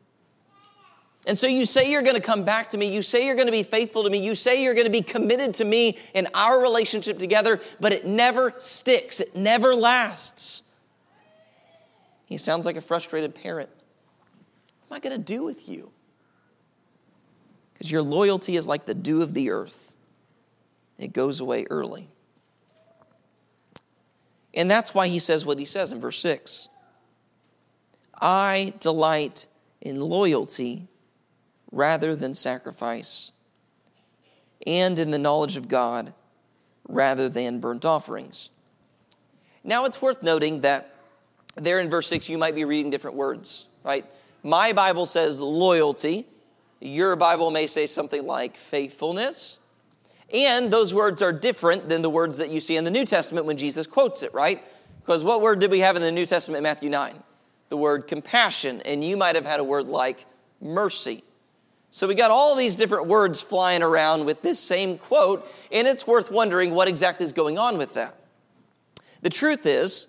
And 1.27 1.39
so 1.39 1.47
you 1.47 1.65
say 1.67 1.91
you're 1.91 2.03
going 2.03 2.17
to 2.17 2.23
come 2.23 2.45
back 2.45 2.71
to 2.71 2.79
me. 2.79 2.93
You 2.93 3.03
say 3.03 3.27
you're 3.27 3.37
going 3.37 3.47
to 3.47 3.53
be 3.53 3.63
faithful 3.63 4.03
to 4.03 4.11
me. 4.11 4.19
You 4.19 4.35
say 4.35 4.63
you're 4.63 4.75
going 4.75 4.87
to 4.87 4.93
be 4.93 5.03
committed 5.03 5.55
to 5.55 5.65
me 5.65 5.99
in 6.15 6.27
our 6.35 6.61
relationship 6.61 7.19
together, 7.19 7.61
but 7.79 7.93
it 7.93 8.05
never 8.05 8.55
sticks. 8.59 9.21
It 9.21 9.37
never 9.37 9.75
lasts. 9.75 10.65
He 12.27 12.39
sounds 12.39 12.67
like 12.67 12.77
a 12.77 12.81
frustrated 12.81 13.35
parent. 13.35 13.71
What 14.89 14.97
am 14.97 15.01
I 15.01 15.09
going 15.09 15.23
to 15.23 15.33
do 15.33 15.45
with 15.45 15.69
you? 15.69 15.93
Because 17.73 17.91
your 17.91 18.03
loyalty 18.03 18.57
is 18.57 18.67
like 18.67 18.87
the 18.87 18.95
dew 18.95 19.23
of 19.23 19.33
the 19.33 19.51
earth, 19.51 19.95
it 20.99 21.13
goes 21.13 21.41
away 21.41 21.67
early. 21.71 22.09
And 24.55 24.71
that's 24.71 24.95
why 24.95 25.09
he 25.09 25.19
says 25.19 25.47
what 25.47 25.59
he 25.59 25.65
says 25.65 25.93
in 25.93 26.01
verse 26.01 26.19
6 26.19 26.69
I 28.21 28.75
delight 28.81 29.47
in 29.81 30.01
loyalty 30.01 30.89
rather 31.73 32.15
than 32.15 32.35
sacrifice, 32.35 33.33
and 34.67 34.99
in 34.99 35.11
the 35.11 35.19
knowledge 35.19 35.57
of 35.57 35.67
God 35.67 36.13
rather 36.87 37.29
than 37.29 37.59
burnt 37.59 37.85
offerings. 37.85 38.51
Now 39.65 39.85
it's 39.87 40.01
worth 40.03 40.23
noting 40.23 40.61
that 40.61 40.95
there 41.57 41.81
in 41.81 41.91
verse 41.91 42.07
6, 42.09 42.29
you 42.29 42.39
might 42.39 42.55
be 42.55 42.65
reading 42.65 42.91
different 42.91 43.17
words, 43.17 43.67
right? 43.85 44.05
My 44.43 44.73
Bible 44.73 45.07
says 45.07 45.41
loyalty. 45.41 46.27
Your 46.81 47.15
Bible 47.17 47.51
may 47.51 47.67
say 47.67 47.87
something 47.87 48.27
like 48.27 48.57
faithfulness. 48.57 49.59
And 50.33 50.73
those 50.73 50.95
words 50.95 51.21
are 51.23 51.33
different 51.33 51.89
than 51.89 52.03
the 52.03 52.11
words 52.11 52.39
that 52.39 52.51
you 52.51 52.61
see 52.61 52.77
in 52.77 52.85
the 52.85 52.91
New 52.91 53.05
Testament 53.05 53.47
when 53.47 53.59
Jesus 53.59 53.87
quotes 53.87 54.23
it, 54.23 54.33
right? 54.33 54.63
Because 55.01 55.25
what 55.25 55.43
word 55.43 55.59
did 55.59 55.71
we 55.71 55.81
have 55.81 55.95
in 55.95 56.03
the 56.03 56.13
New 56.13 56.27
Testament 56.27 56.59
in 56.59 56.63
Matthew 56.63 56.89
9? 56.89 57.23
The 57.69 57.77
word 57.77 58.07
compassion. 58.07 58.81
And 58.85 59.05
you 59.05 59.17
might 59.17 59.35
have 59.35 59.45
had 59.45 59.61
a 59.61 59.65
word 59.65 59.87
like 59.87 60.25
mercy. 60.61 61.23
So 61.95 62.09
we 62.09 62.15
got 62.15 62.31
all 62.31 62.57
these 62.57 62.77
different 62.77 63.07
words 63.07 63.43
flying 63.43 63.83
around 63.83 64.25
with 64.25 64.41
this 64.41 64.59
same 64.59 64.97
quote, 64.97 65.47
and 65.71 65.87
it's 65.87 66.07
worth 66.07 66.31
wondering 66.31 66.75
what 66.75 66.89
exactly 66.89 67.27
is 67.27 67.33
going 67.33 67.59
on 67.59 67.77
with 67.77 67.93
that. 67.93 68.17
The 69.21 69.29
truth 69.29 69.67
is 69.67 70.09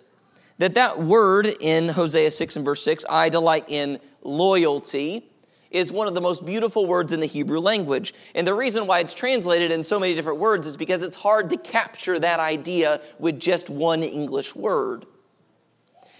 that 0.59 0.75
that 0.75 0.97
word 0.97 1.45
in 1.45 1.89
Hosea 1.89 2.31
6 2.31 2.55
and 2.55 2.63
verse 2.63 2.81
6, 2.85 3.05
I 3.09 3.27
delight 3.27 3.65
in 3.67 3.99
loyalty, 4.21 5.29
is 5.71 5.91
one 5.91 6.07
of 6.07 6.13
the 6.13 6.21
most 6.21 6.45
beautiful 6.45 6.87
words 6.87 7.11
in 7.11 7.19
the 7.19 7.25
Hebrew 7.25 7.59
language. 7.59 8.13
And 8.33 8.47
the 8.47 8.53
reason 8.53 8.87
why 8.87 8.99
it's 8.99 9.13
translated 9.13 9.69
in 9.69 9.83
so 9.83 9.99
many 9.99 10.15
different 10.15 10.39
words 10.39 10.65
is 10.65 10.77
because 10.77 11.03
it's 11.03 11.17
hard 11.17 11.49
to 11.49 11.57
capture 11.57 12.17
that 12.17 12.39
idea 12.39 13.01
with 13.19 13.41
just 13.41 13.69
one 13.69 14.03
English 14.03 14.55
word. 14.55 15.05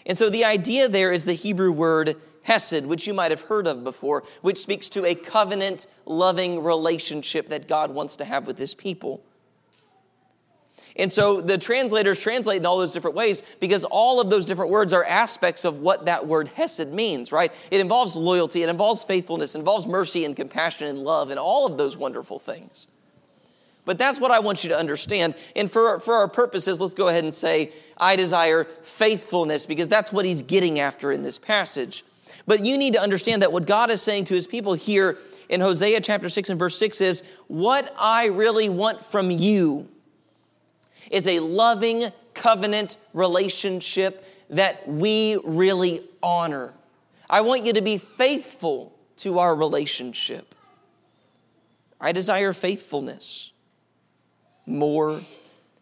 And 0.06 0.18
so 0.18 0.30
the 0.30 0.44
idea 0.44 0.90
there 0.90 1.14
is 1.14 1.24
the 1.24 1.34
Hebrew 1.34 1.72
word 1.72 2.18
hesed, 2.44 2.86
which 2.86 3.08
you 3.08 3.14
might 3.14 3.32
have 3.32 3.42
heard 3.42 3.68
of 3.68 3.84
before, 3.84 4.24
which 4.42 4.58
speaks 4.58 4.90
to 4.90 5.06
a 5.06 5.16
covenant 5.16 5.88
loving 6.06 6.64
relationship 6.64 7.50
that 7.50 7.68
God 7.68 7.92
wants 7.92 8.16
to 8.18 8.26
have 8.26 8.46
with 8.48 8.58
his 8.58 8.76
people. 8.76 9.24
And 10.96 11.12
so 11.12 11.42
the 11.42 11.58
translators 11.58 12.20
translate 12.20 12.58
in 12.58 12.66
all 12.66 12.78
those 12.78 12.94
different 12.94 13.16
ways 13.16 13.42
because 13.60 13.84
all 13.84 14.22
of 14.22 14.30
those 14.30 14.46
different 14.46 14.70
words 14.70 14.94
are 14.94 15.04
aspects 15.04 15.66
of 15.66 15.80
what 15.80 16.06
that 16.06 16.28
word 16.28 16.50
hesed 16.50 16.94
means, 16.94 17.32
right? 17.32 17.52
It 17.72 17.82
involves 17.82 18.16
loyalty, 18.16 18.62
it 18.62 18.70
involves 18.70 19.04
faithfulness, 19.04 19.56
it 19.56 19.60
involves 19.60 19.88
mercy 19.88 20.24
and 20.24 20.36
compassion 20.36 20.88
and 20.88 21.00
love 21.00 21.32
and 21.32 21.40
all 21.40 21.66
of 21.66 21.78
those 21.78 21.98
wonderful 21.98 22.38
things. 22.38 22.88
But 23.86 23.98
that's 23.98 24.20
what 24.20 24.32
I 24.32 24.40
want 24.40 24.64
you 24.64 24.70
to 24.70 24.78
understand. 24.78 25.36
And 25.56 25.70
for, 25.70 26.00
for 26.00 26.16
our 26.16 26.28
purposes, 26.28 26.80
let's 26.80 26.94
go 26.94 27.10
ahead 27.10 27.24
and 27.24 27.34
say, 27.34 27.72
I 27.98 28.16
desire 28.16 28.66
faithfulness 28.84 29.66
because 29.66 29.88
that's 29.88 30.14
what 30.14 30.26
he's 30.26 30.42
getting 30.42 30.80
after 30.80 31.12
in 31.12 31.22
this 31.22 31.38
passage. 31.38 32.06
But 32.46 32.66
you 32.66 32.78
need 32.78 32.94
to 32.94 33.00
understand 33.00 33.42
that 33.42 33.52
what 33.52 33.66
God 33.66 33.90
is 33.90 34.02
saying 34.02 34.26
to 34.26 34.34
his 34.34 34.48
people 34.48 34.74
here 34.74 35.18
in 35.50 35.62
Hosea 35.62 36.02
chapter 36.02 36.30
6 36.30 36.50
and 36.50 36.60
verse 36.60 36.78
6 36.78 37.02
is, 37.02 37.24
What 37.48 37.94
I 38.00 38.28
really 38.28 38.70
want 38.70 39.04
from 39.04 39.32
you 39.32 39.90
is 41.10 41.28
a 41.28 41.40
loving 41.40 42.12
covenant 42.34 42.98
relationship 43.14 44.26
that 44.50 44.88
we 44.88 45.40
really 45.44 46.00
honor. 46.22 46.74
I 47.30 47.42
want 47.42 47.66
you 47.66 47.74
to 47.74 47.82
be 47.82 47.98
faithful 47.98 48.94
to 49.18 49.40
our 49.40 49.56
relationship. 49.56 50.56
I 52.00 52.12
desire 52.12 52.52
faithfulness 52.52 53.54
more 54.66 55.22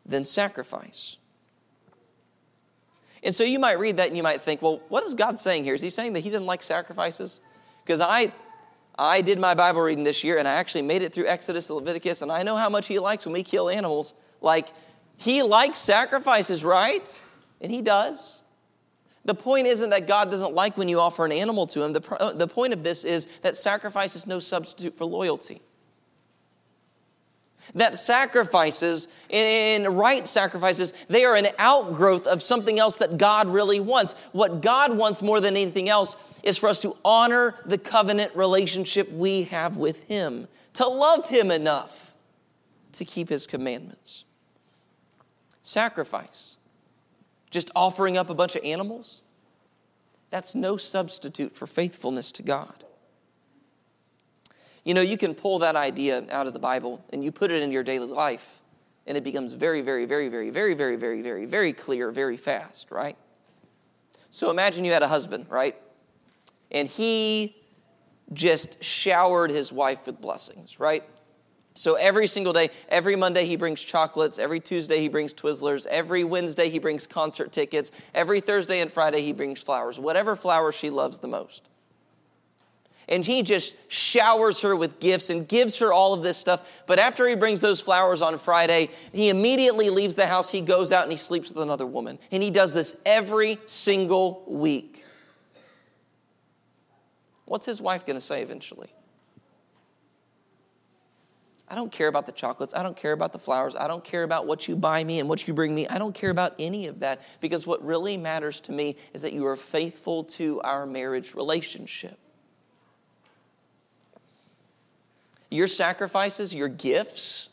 than 0.05 0.25
sacrifice. 0.25 1.17
And 3.23 3.33
so 3.33 3.43
you 3.43 3.59
might 3.59 3.79
read 3.79 3.97
that 3.97 4.07
and 4.07 4.17
you 4.17 4.23
might 4.23 4.41
think, 4.41 4.61
well, 4.61 4.81
what 4.89 5.03
is 5.03 5.13
God 5.13 5.39
saying 5.39 5.63
here? 5.63 5.75
Is 5.75 5.81
he 5.81 5.89
saying 5.89 6.13
that 6.13 6.21
he 6.21 6.29
didn't 6.29 6.47
like 6.47 6.63
sacrifices? 6.63 7.39
Because 7.83 8.01
I, 8.01 8.31
I 8.97 9.21
did 9.21 9.39
my 9.39 9.53
Bible 9.53 9.81
reading 9.81 10.03
this 10.03 10.23
year 10.23 10.37
and 10.37 10.47
I 10.47 10.53
actually 10.53 10.81
made 10.83 11.01
it 11.01 11.13
through 11.13 11.27
Exodus 11.27 11.69
and 11.69 11.77
Leviticus, 11.77 12.21
and 12.21 12.31
I 12.31 12.43
know 12.43 12.55
how 12.55 12.69
much 12.69 12.87
he 12.87 12.99
likes 12.99 13.25
when 13.25 13.33
we 13.33 13.43
kill 13.43 13.69
animals. 13.69 14.13
Like, 14.41 14.69
he 15.17 15.43
likes 15.43 15.77
sacrifices, 15.77 16.63
right? 16.65 17.19
And 17.59 17.71
he 17.71 17.83
does. 17.83 18.43
The 19.23 19.35
point 19.35 19.67
isn't 19.67 19.91
that 19.91 20.07
God 20.07 20.31
doesn't 20.31 20.55
like 20.55 20.77
when 20.77 20.89
you 20.89 20.99
offer 20.99 21.23
an 21.25 21.31
animal 21.31 21.67
to 21.67 21.83
him. 21.83 21.93
The, 21.93 22.17
uh, 22.19 22.33
the 22.33 22.47
point 22.47 22.73
of 22.73 22.83
this 22.83 23.03
is 23.03 23.27
that 23.43 23.55
sacrifice 23.55 24.15
is 24.15 24.25
no 24.25 24.39
substitute 24.39 24.97
for 24.97 25.05
loyalty 25.05 25.61
that 27.75 27.97
sacrifices, 27.97 29.07
in 29.29 29.85
right 29.85 30.27
sacrifices, 30.27 30.93
they 31.07 31.25
are 31.25 31.35
an 31.35 31.47
outgrowth 31.57 32.27
of 32.27 32.43
something 32.43 32.79
else 32.79 32.97
that 32.97 33.17
God 33.17 33.47
really 33.47 33.79
wants. 33.79 34.13
What 34.31 34.61
God 34.61 34.97
wants 34.97 35.21
more 35.21 35.39
than 35.39 35.55
anything 35.55 35.89
else 35.89 36.17
is 36.43 36.57
for 36.57 36.69
us 36.69 36.79
to 36.81 36.95
honor 37.05 37.55
the 37.65 37.77
covenant 37.77 38.35
relationship 38.35 39.11
we 39.11 39.43
have 39.43 39.77
with 39.77 40.07
Him, 40.07 40.47
to 40.73 40.87
love 40.87 41.27
Him 41.27 41.51
enough 41.51 42.13
to 42.93 43.05
keep 43.05 43.29
His 43.29 43.47
commandments. 43.47 44.25
Sacrifice, 45.61 46.57
just 47.51 47.71
offering 47.75 48.17
up 48.17 48.29
a 48.29 48.35
bunch 48.35 48.55
of 48.55 48.63
animals, 48.63 49.21
that's 50.29 50.55
no 50.55 50.77
substitute 50.77 51.55
for 51.55 51.67
faithfulness 51.67 52.31
to 52.33 52.43
God. 52.43 52.83
You 54.83 54.93
know, 54.93 55.01
you 55.01 55.17
can 55.17 55.35
pull 55.35 55.59
that 55.59 55.75
idea 55.75 56.25
out 56.31 56.47
of 56.47 56.53
the 56.53 56.59
Bible 56.59 57.03
and 57.11 57.23
you 57.23 57.31
put 57.31 57.51
it 57.51 57.61
in 57.61 57.71
your 57.71 57.83
daily 57.83 58.07
life, 58.07 58.61
and 59.05 59.17
it 59.17 59.23
becomes 59.23 59.53
very, 59.53 59.81
very, 59.81 60.05
very, 60.05 60.29
very, 60.29 60.49
very, 60.49 60.73
very, 60.73 60.95
very, 60.95 61.21
very, 61.21 61.45
very 61.45 61.73
clear 61.73 62.11
very 62.11 62.37
fast, 62.37 62.91
right? 62.91 63.17
So 64.31 64.49
imagine 64.49 64.85
you 64.85 64.93
had 64.93 65.03
a 65.03 65.07
husband, 65.07 65.47
right? 65.49 65.75
And 66.71 66.87
he 66.87 67.55
just 68.33 68.83
showered 68.83 69.51
his 69.51 69.73
wife 69.73 70.05
with 70.07 70.21
blessings, 70.21 70.79
right? 70.79 71.03
So 71.73 71.95
every 71.95 72.27
single 72.27 72.53
day, 72.53 72.69
every 72.89 73.15
Monday 73.15 73.45
he 73.45 73.55
brings 73.55 73.81
chocolates, 73.81 74.39
every 74.39 74.59
Tuesday 74.59 74.99
he 74.99 75.09
brings 75.09 75.33
Twizzlers, 75.33 75.85
every 75.85 76.23
Wednesday 76.23 76.69
he 76.69 76.79
brings 76.79 77.07
concert 77.07 77.51
tickets, 77.51 77.91
every 78.13 78.41
Thursday 78.41 78.81
and 78.81 78.91
Friday 78.91 79.21
he 79.21 79.33
brings 79.33 79.61
flowers, 79.61 79.99
whatever 79.99 80.35
flower 80.35 80.71
she 80.71 80.89
loves 80.89 81.19
the 81.19 81.27
most 81.27 81.69
and 83.11 83.25
he 83.25 83.43
just 83.43 83.75
showers 83.91 84.61
her 84.61 84.73
with 84.73 85.01
gifts 85.01 85.29
and 85.29 85.45
gives 85.45 85.79
her 85.79 85.91
all 85.91 86.13
of 86.13 86.23
this 86.23 86.37
stuff. 86.37 86.83
But 86.87 86.97
after 86.97 87.27
he 87.27 87.35
brings 87.35 87.59
those 87.59 87.81
flowers 87.81 88.21
on 88.21 88.39
Friday, 88.39 88.89
he 89.11 89.27
immediately 89.27 89.89
leaves 89.89 90.15
the 90.15 90.25
house. 90.25 90.49
He 90.49 90.61
goes 90.61 90.93
out 90.93 91.03
and 91.03 91.11
he 91.11 91.17
sleeps 91.17 91.49
with 91.49 91.61
another 91.61 91.85
woman. 91.85 92.17
And 92.31 92.41
he 92.41 92.49
does 92.49 92.71
this 92.71 92.95
every 93.05 93.59
single 93.65 94.45
week. 94.47 95.03
What's 97.43 97.65
his 97.65 97.81
wife 97.81 98.05
going 98.05 98.15
to 98.15 98.21
say 98.21 98.41
eventually? 98.41 98.93
I 101.67 101.75
don't 101.75 101.91
care 101.91 102.07
about 102.07 102.25
the 102.25 102.31
chocolates. 102.31 102.73
I 102.73 102.81
don't 102.81 102.95
care 102.95 103.11
about 103.11 103.33
the 103.33 103.39
flowers. 103.39 103.75
I 103.75 103.89
don't 103.89 104.03
care 104.05 104.23
about 104.23 104.47
what 104.47 104.69
you 104.69 104.77
buy 104.77 105.03
me 105.03 105.19
and 105.19 105.27
what 105.27 105.45
you 105.49 105.53
bring 105.53 105.75
me. 105.75 105.85
I 105.85 105.97
don't 105.97 106.15
care 106.15 106.29
about 106.29 106.55
any 106.59 106.87
of 106.87 107.01
that 107.01 107.21
because 107.41 107.67
what 107.67 107.83
really 107.85 108.15
matters 108.15 108.61
to 108.61 108.71
me 108.71 108.95
is 109.13 109.21
that 109.23 109.33
you 109.33 109.45
are 109.47 109.57
faithful 109.57 110.23
to 110.23 110.61
our 110.61 110.85
marriage 110.85 111.33
relationship. 111.33 112.17
Your 115.51 115.67
sacrifices, 115.67 116.55
your 116.55 116.69
gifts, 116.69 117.49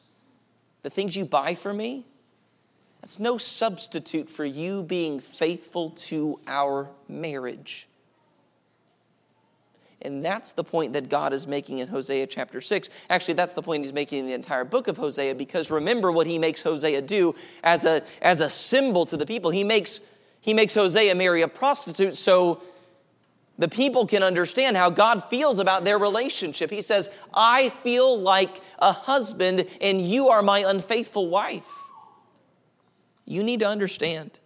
the 0.82 0.90
things 0.90 1.16
you 1.16 1.24
buy 1.24 1.54
for 1.54 1.74
me, 1.74 2.06
that's 3.02 3.18
no 3.18 3.36
substitute 3.38 4.30
for 4.30 4.44
you 4.44 4.82
being 4.82 5.20
faithful 5.20 5.90
to 5.90 6.38
our 6.46 6.88
marriage. 7.08 7.88
And 10.00 10.24
that's 10.24 10.52
the 10.52 10.62
point 10.62 10.92
that 10.92 11.08
God 11.08 11.32
is 11.32 11.46
making 11.48 11.78
in 11.78 11.88
Hosea 11.88 12.28
chapter 12.28 12.60
6. 12.60 12.88
Actually, 13.10 13.34
that's 13.34 13.52
the 13.52 13.62
point 13.62 13.84
he's 13.84 13.92
making 13.92 14.20
in 14.20 14.26
the 14.26 14.32
entire 14.32 14.64
book 14.64 14.86
of 14.86 14.96
Hosea 14.96 15.34
because 15.34 15.70
remember 15.70 16.12
what 16.12 16.26
he 16.26 16.38
makes 16.38 16.62
Hosea 16.62 17.02
do 17.02 17.34
as 17.64 17.84
a, 17.84 18.02
as 18.22 18.40
a 18.40 18.48
symbol 18.48 19.06
to 19.06 19.16
the 19.16 19.26
people. 19.26 19.50
He 19.50 19.64
makes, 19.64 20.00
he 20.40 20.54
makes 20.54 20.74
Hosea 20.74 21.16
marry 21.16 21.42
a 21.42 21.48
prostitute 21.48 22.16
so 22.16 22.62
the 23.58 23.68
people 23.68 24.06
can 24.06 24.22
understand 24.22 24.76
how 24.76 24.88
God 24.88 25.24
feels 25.24 25.58
about 25.58 25.84
their 25.84 25.98
relationship. 25.98 26.70
He 26.70 26.80
says, 26.80 27.10
I 27.34 27.70
feel 27.70 28.18
like 28.18 28.60
a 28.78 28.92
husband 28.92 29.66
and 29.80 30.00
you 30.00 30.28
are 30.28 30.42
my 30.42 30.60
unfaithful 30.60 31.28
wife. 31.28 31.68
You 33.24 33.42
need 33.42 33.60
to 33.60 33.68
understand 33.68 34.38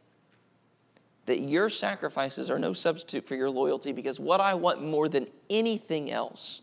that 1.26 1.40
your 1.40 1.68
sacrifices 1.68 2.50
are 2.50 2.58
no 2.58 2.72
substitute 2.72 3.26
for 3.26 3.36
your 3.36 3.50
loyalty 3.50 3.92
because 3.92 4.18
what 4.18 4.40
I 4.40 4.54
want 4.54 4.82
more 4.82 5.08
than 5.08 5.28
anything 5.50 6.10
else 6.10 6.62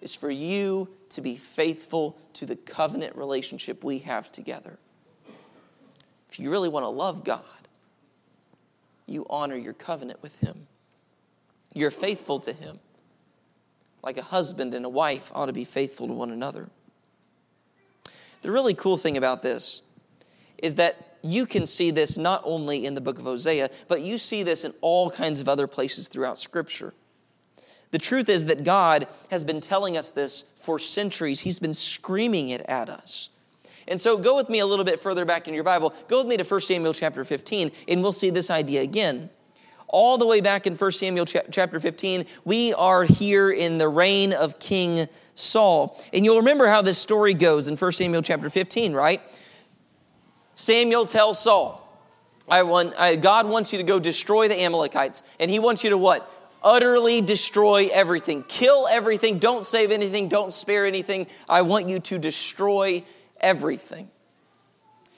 is 0.00 0.14
for 0.14 0.30
you 0.30 0.88
to 1.10 1.20
be 1.20 1.34
faithful 1.34 2.16
to 2.34 2.46
the 2.46 2.56
covenant 2.56 3.16
relationship 3.16 3.82
we 3.82 3.98
have 4.00 4.30
together. 4.30 4.78
If 6.30 6.38
you 6.38 6.50
really 6.50 6.68
want 6.68 6.84
to 6.84 6.88
love 6.88 7.24
God, 7.24 7.42
you 9.06 9.26
honor 9.28 9.56
your 9.56 9.72
covenant 9.72 10.22
with 10.22 10.40
Him. 10.40 10.66
You're 11.74 11.90
faithful 11.90 12.40
to 12.40 12.52
him. 12.52 12.78
Like 14.02 14.16
a 14.16 14.22
husband 14.22 14.74
and 14.74 14.84
a 14.84 14.88
wife 14.88 15.30
ought 15.34 15.46
to 15.46 15.52
be 15.52 15.64
faithful 15.64 16.06
to 16.06 16.12
one 16.12 16.30
another. 16.30 16.68
The 18.42 18.52
really 18.52 18.74
cool 18.74 18.96
thing 18.96 19.16
about 19.16 19.42
this 19.42 19.82
is 20.58 20.76
that 20.76 21.18
you 21.22 21.46
can 21.46 21.66
see 21.66 21.90
this 21.90 22.18
not 22.18 22.42
only 22.44 22.84
in 22.84 22.94
the 22.94 23.00
book 23.00 23.18
of 23.18 23.24
Hosea, 23.24 23.70
but 23.88 24.02
you 24.02 24.18
see 24.18 24.42
this 24.42 24.64
in 24.64 24.74
all 24.82 25.10
kinds 25.10 25.40
of 25.40 25.48
other 25.48 25.66
places 25.66 26.08
throughout 26.08 26.38
Scripture. 26.38 26.92
The 27.90 27.98
truth 27.98 28.28
is 28.28 28.46
that 28.46 28.64
God 28.64 29.06
has 29.30 29.44
been 29.44 29.60
telling 29.60 29.96
us 29.96 30.10
this 30.10 30.44
for 30.56 30.78
centuries. 30.78 31.40
He's 31.40 31.58
been 31.58 31.72
screaming 31.72 32.50
it 32.50 32.60
at 32.62 32.90
us. 32.90 33.30
And 33.88 34.00
so 34.00 34.18
go 34.18 34.36
with 34.36 34.48
me 34.48 34.58
a 34.58 34.66
little 34.66 34.84
bit 34.84 35.00
further 35.00 35.24
back 35.24 35.48
in 35.48 35.54
your 35.54 35.64
Bible. 35.64 35.94
Go 36.08 36.18
with 36.18 36.26
me 36.26 36.36
to 36.36 36.44
1 36.44 36.60
Samuel 36.62 36.92
chapter 36.92 37.24
15, 37.24 37.70
and 37.88 38.02
we'll 38.02 38.12
see 38.12 38.30
this 38.30 38.50
idea 38.50 38.82
again. 38.82 39.30
All 39.88 40.18
the 40.18 40.26
way 40.26 40.40
back 40.40 40.66
in 40.66 40.74
1 40.74 40.92
Samuel 40.92 41.26
chapter 41.26 41.78
15, 41.78 42.26
we 42.44 42.74
are 42.74 43.04
here 43.04 43.50
in 43.50 43.78
the 43.78 43.88
reign 43.88 44.32
of 44.32 44.58
King 44.58 45.06
Saul. 45.34 46.00
And 46.12 46.24
you'll 46.24 46.38
remember 46.38 46.66
how 46.66 46.82
this 46.82 46.98
story 46.98 47.34
goes 47.34 47.68
in 47.68 47.76
1 47.76 47.92
Samuel 47.92 48.22
chapter 48.22 48.50
15, 48.50 48.92
right? 48.92 49.20
Samuel 50.54 51.06
tells 51.06 51.42
Saul, 51.42 51.80
I 52.48 52.62
want, 52.62 52.94
I, 52.98 53.16
God 53.16 53.48
wants 53.48 53.72
you 53.72 53.78
to 53.78 53.84
go 53.84 53.98
destroy 53.98 54.48
the 54.48 54.60
Amalekites. 54.60 55.22
And 55.40 55.50
he 55.50 55.58
wants 55.58 55.84
you 55.84 55.90
to 55.90 55.98
what? 55.98 56.30
Utterly 56.62 57.20
destroy 57.20 57.88
everything. 57.92 58.42
Kill 58.44 58.88
everything. 58.90 59.38
Don't 59.38 59.64
save 59.64 59.90
anything. 59.90 60.28
Don't 60.28 60.52
spare 60.52 60.86
anything. 60.86 61.26
I 61.48 61.62
want 61.62 61.88
you 61.88 62.00
to 62.00 62.18
destroy 62.18 63.02
everything. 63.40 64.08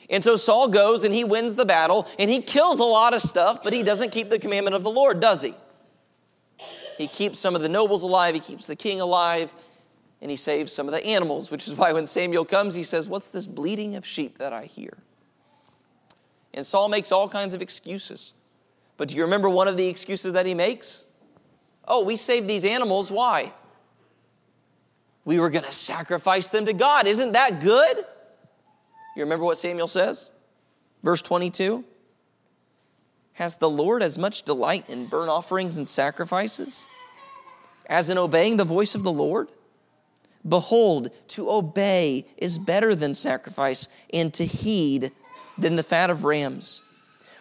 And 0.08 0.22
so 0.22 0.36
Saul 0.36 0.68
goes 0.68 1.02
and 1.02 1.12
he 1.12 1.24
wins 1.24 1.56
the 1.56 1.64
battle 1.64 2.06
and 2.18 2.30
he 2.30 2.40
kills 2.40 2.78
a 2.78 2.84
lot 2.84 3.14
of 3.14 3.22
stuff, 3.22 3.62
but 3.62 3.72
he 3.72 3.82
doesn't 3.82 4.10
keep 4.10 4.30
the 4.30 4.38
commandment 4.38 4.76
of 4.76 4.82
the 4.82 4.90
Lord, 4.90 5.20
does 5.20 5.42
he? 5.42 5.54
He 6.96 7.06
keeps 7.06 7.38
some 7.38 7.54
of 7.54 7.62
the 7.62 7.68
nobles 7.68 8.02
alive, 8.02 8.34
he 8.34 8.40
keeps 8.40 8.66
the 8.66 8.76
king 8.76 9.00
alive, 9.00 9.54
and 10.22 10.30
he 10.30 10.36
saves 10.36 10.72
some 10.72 10.88
of 10.88 10.94
the 10.94 11.04
animals, 11.04 11.50
which 11.50 11.68
is 11.68 11.74
why 11.74 11.92
when 11.92 12.06
Samuel 12.06 12.44
comes, 12.44 12.74
he 12.74 12.82
says, 12.82 13.08
What's 13.08 13.28
this 13.28 13.46
bleating 13.46 13.96
of 13.96 14.06
sheep 14.06 14.38
that 14.38 14.52
I 14.52 14.64
hear? 14.64 14.96
And 16.54 16.64
Saul 16.64 16.88
makes 16.88 17.12
all 17.12 17.28
kinds 17.28 17.54
of 17.54 17.60
excuses. 17.60 18.32
But 18.96 19.08
do 19.08 19.16
you 19.16 19.22
remember 19.22 19.50
one 19.50 19.68
of 19.68 19.76
the 19.76 19.88
excuses 19.88 20.32
that 20.32 20.46
he 20.46 20.54
makes? 20.54 21.06
Oh, 21.86 22.02
we 22.02 22.16
saved 22.16 22.48
these 22.48 22.64
animals. 22.64 23.10
Why? 23.10 23.52
We 25.26 25.38
were 25.38 25.50
going 25.50 25.64
to 25.64 25.72
sacrifice 25.72 26.48
them 26.48 26.64
to 26.64 26.72
God. 26.72 27.06
Isn't 27.06 27.32
that 27.32 27.60
good? 27.60 28.04
You 29.16 29.22
remember 29.22 29.46
what 29.46 29.56
Samuel 29.56 29.88
says? 29.88 30.30
Verse 31.02 31.22
22 31.22 31.84
Has 33.32 33.56
the 33.56 33.70
Lord 33.70 34.02
as 34.02 34.18
much 34.18 34.42
delight 34.42 34.88
in 34.88 35.06
burnt 35.06 35.30
offerings 35.30 35.78
and 35.78 35.88
sacrifices 35.88 36.88
as 37.88 38.10
in 38.10 38.18
obeying 38.18 38.56
the 38.56 38.64
voice 38.64 38.94
of 38.94 39.02
the 39.02 39.12
Lord? 39.12 39.48
Behold, 40.46 41.10
to 41.28 41.50
obey 41.50 42.26
is 42.36 42.58
better 42.58 42.94
than 42.94 43.14
sacrifice, 43.14 43.88
and 44.12 44.32
to 44.34 44.44
heed 44.44 45.10
than 45.58 45.74
the 45.74 45.82
fat 45.82 46.08
of 46.08 46.24
rams. 46.24 46.82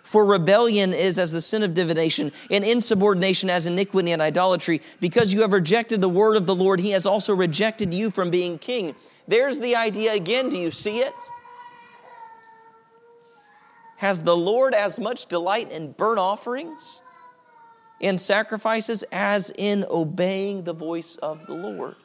For 0.01 0.25
rebellion 0.25 0.93
is 0.93 1.19
as 1.19 1.31
the 1.31 1.41
sin 1.41 1.61
of 1.61 1.75
divination, 1.75 2.31
and 2.49 2.63
insubordination 2.63 3.49
as 3.49 3.67
iniquity 3.67 4.11
and 4.11 4.21
idolatry. 4.21 4.81
Because 4.99 5.33
you 5.33 5.41
have 5.41 5.53
rejected 5.53 6.01
the 6.01 6.09
word 6.09 6.35
of 6.35 6.47
the 6.47 6.55
Lord, 6.55 6.79
he 6.79 6.91
has 6.91 7.05
also 7.05 7.35
rejected 7.35 7.93
you 7.93 8.09
from 8.09 8.31
being 8.31 8.57
king. 8.57 8.95
There's 9.27 9.59
the 9.59 9.75
idea 9.75 10.13
again. 10.13 10.49
Do 10.49 10.57
you 10.57 10.71
see 10.71 10.99
it? 10.99 11.13
Has 13.97 14.21
the 14.21 14.35
Lord 14.35 14.73
as 14.73 14.99
much 14.99 15.27
delight 15.27 15.71
in 15.71 15.91
burnt 15.91 16.19
offerings 16.19 17.01
and 18.01 18.19
sacrifices 18.19 19.03
as 19.11 19.51
in 19.57 19.85
obeying 19.89 20.63
the 20.63 20.73
voice 20.73 21.15
of 21.17 21.45
the 21.47 21.53
Lord? 21.53 21.95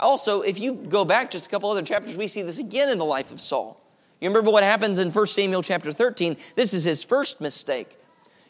Also, 0.00 0.42
if 0.42 0.58
you 0.58 0.74
go 0.74 1.04
back 1.04 1.30
just 1.30 1.46
a 1.46 1.50
couple 1.50 1.70
other 1.70 1.82
chapters, 1.82 2.16
we 2.16 2.28
see 2.28 2.42
this 2.42 2.58
again 2.58 2.90
in 2.90 2.98
the 2.98 3.04
life 3.04 3.32
of 3.32 3.40
Saul. 3.40 3.80
You 4.20 4.28
remember 4.28 4.50
what 4.50 4.62
happens 4.64 4.98
in 4.98 5.10
1 5.10 5.26
Samuel 5.26 5.62
chapter 5.62 5.92
13? 5.92 6.36
This 6.54 6.72
is 6.72 6.84
his 6.84 7.02
first 7.02 7.40
mistake. 7.40 7.98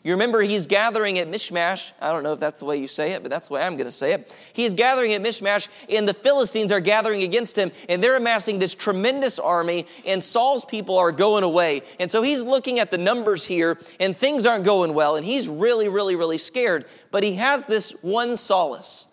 You 0.04 0.12
remember 0.12 0.42
he's 0.42 0.66
gathering 0.66 1.18
at 1.18 1.28
Mishmash. 1.28 1.92
I 2.00 2.12
don't 2.12 2.22
know 2.22 2.34
if 2.34 2.38
that's 2.38 2.60
the 2.60 2.66
way 2.66 2.76
you 2.76 2.86
say 2.86 3.12
it, 3.12 3.22
but 3.22 3.30
that's 3.30 3.48
the 3.48 3.54
way 3.54 3.62
I'm 3.62 3.76
going 3.76 3.86
to 3.86 3.90
say 3.90 4.12
it. 4.12 4.36
He's 4.52 4.74
gathering 4.74 5.14
at 5.14 5.22
Mishmash, 5.22 5.68
and 5.88 6.06
the 6.06 6.14
Philistines 6.14 6.70
are 6.70 6.80
gathering 6.80 7.22
against 7.22 7.56
him, 7.56 7.72
and 7.88 8.02
they're 8.02 8.16
amassing 8.16 8.58
this 8.58 8.74
tremendous 8.74 9.38
army, 9.38 9.86
and 10.06 10.22
Saul's 10.22 10.66
people 10.66 10.98
are 10.98 11.10
going 11.10 11.42
away. 11.42 11.82
And 11.98 12.10
so 12.10 12.22
he's 12.22 12.44
looking 12.44 12.78
at 12.78 12.90
the 12.90 12.98
numbers 12.98 13.44
here, 13.44 13.78
and 13.98 14.14
things 14.14 14.44
aren't 14.44 14.64
going 14.64 14.92
well, 14.92 15.16
and 15.16 15.24
he's 15.24 15.48
really, 15.48 15.88
really, 15.88 16.16
really 16.16 16.38
scared. 16.38 16.84
But 17.10 17.22
he 17.22 17.36
has 17.36 17.64
this 17.64 17.90
one 18.02 18.36
solace 18.36 19.08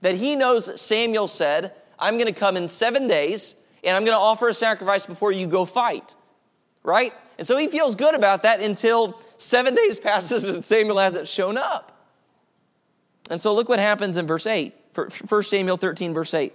that 0.00 0.14
he 0.14 0.36
knows 0.36 0.80
Samuel 0.80 1.26
said, 1.26 1.72
I'm 1.98 2.14
going 2.14 2.32
to 2.32 2.38
come 2.38 2.56
in 2.56 2.68
seven 2.68 3.08
days 3.08 3.56
and 3.82 3.96
I'm 3.96 4.04
going 4.04 4.16
to 4.16 4.20
offer 4.20 4.48
a 4.48 4.54
sacrifice 4.54 5.06
before 5.06 5.32
you 5.32 5.46
go 5.46 5.64
fight. 5.64 6.14
Right? 6.82 7.12
And 7.38 7.46
so 7.46 7.56
he 7.56 7.68
feels 7.68 7.94
good 7.94 8.14
about 8.14 8.42
that 8.42 8.60
until 8.60 9.20
seven 9.38 9.74
days 9.74 9.98
passes 10.00 10.44
and 10.44 10.64
Samuel 10.64 10.98
hasn't 10.98 11.28
shown 11.28 11.58
up. 11.58 11.92
And 13.30 13.40
so 13.40 13.54
look 13.54 13.68
what 13.68 13.78
happens 13.78 14.16
in 14.16 14.26
verse 14.26 14.46
8, 14.46 14.74
1 14.94 15.42
Samuel 15.42 15.76
13, 15.76 16.14
verse 16.14 16.32
8. 16.32 16.52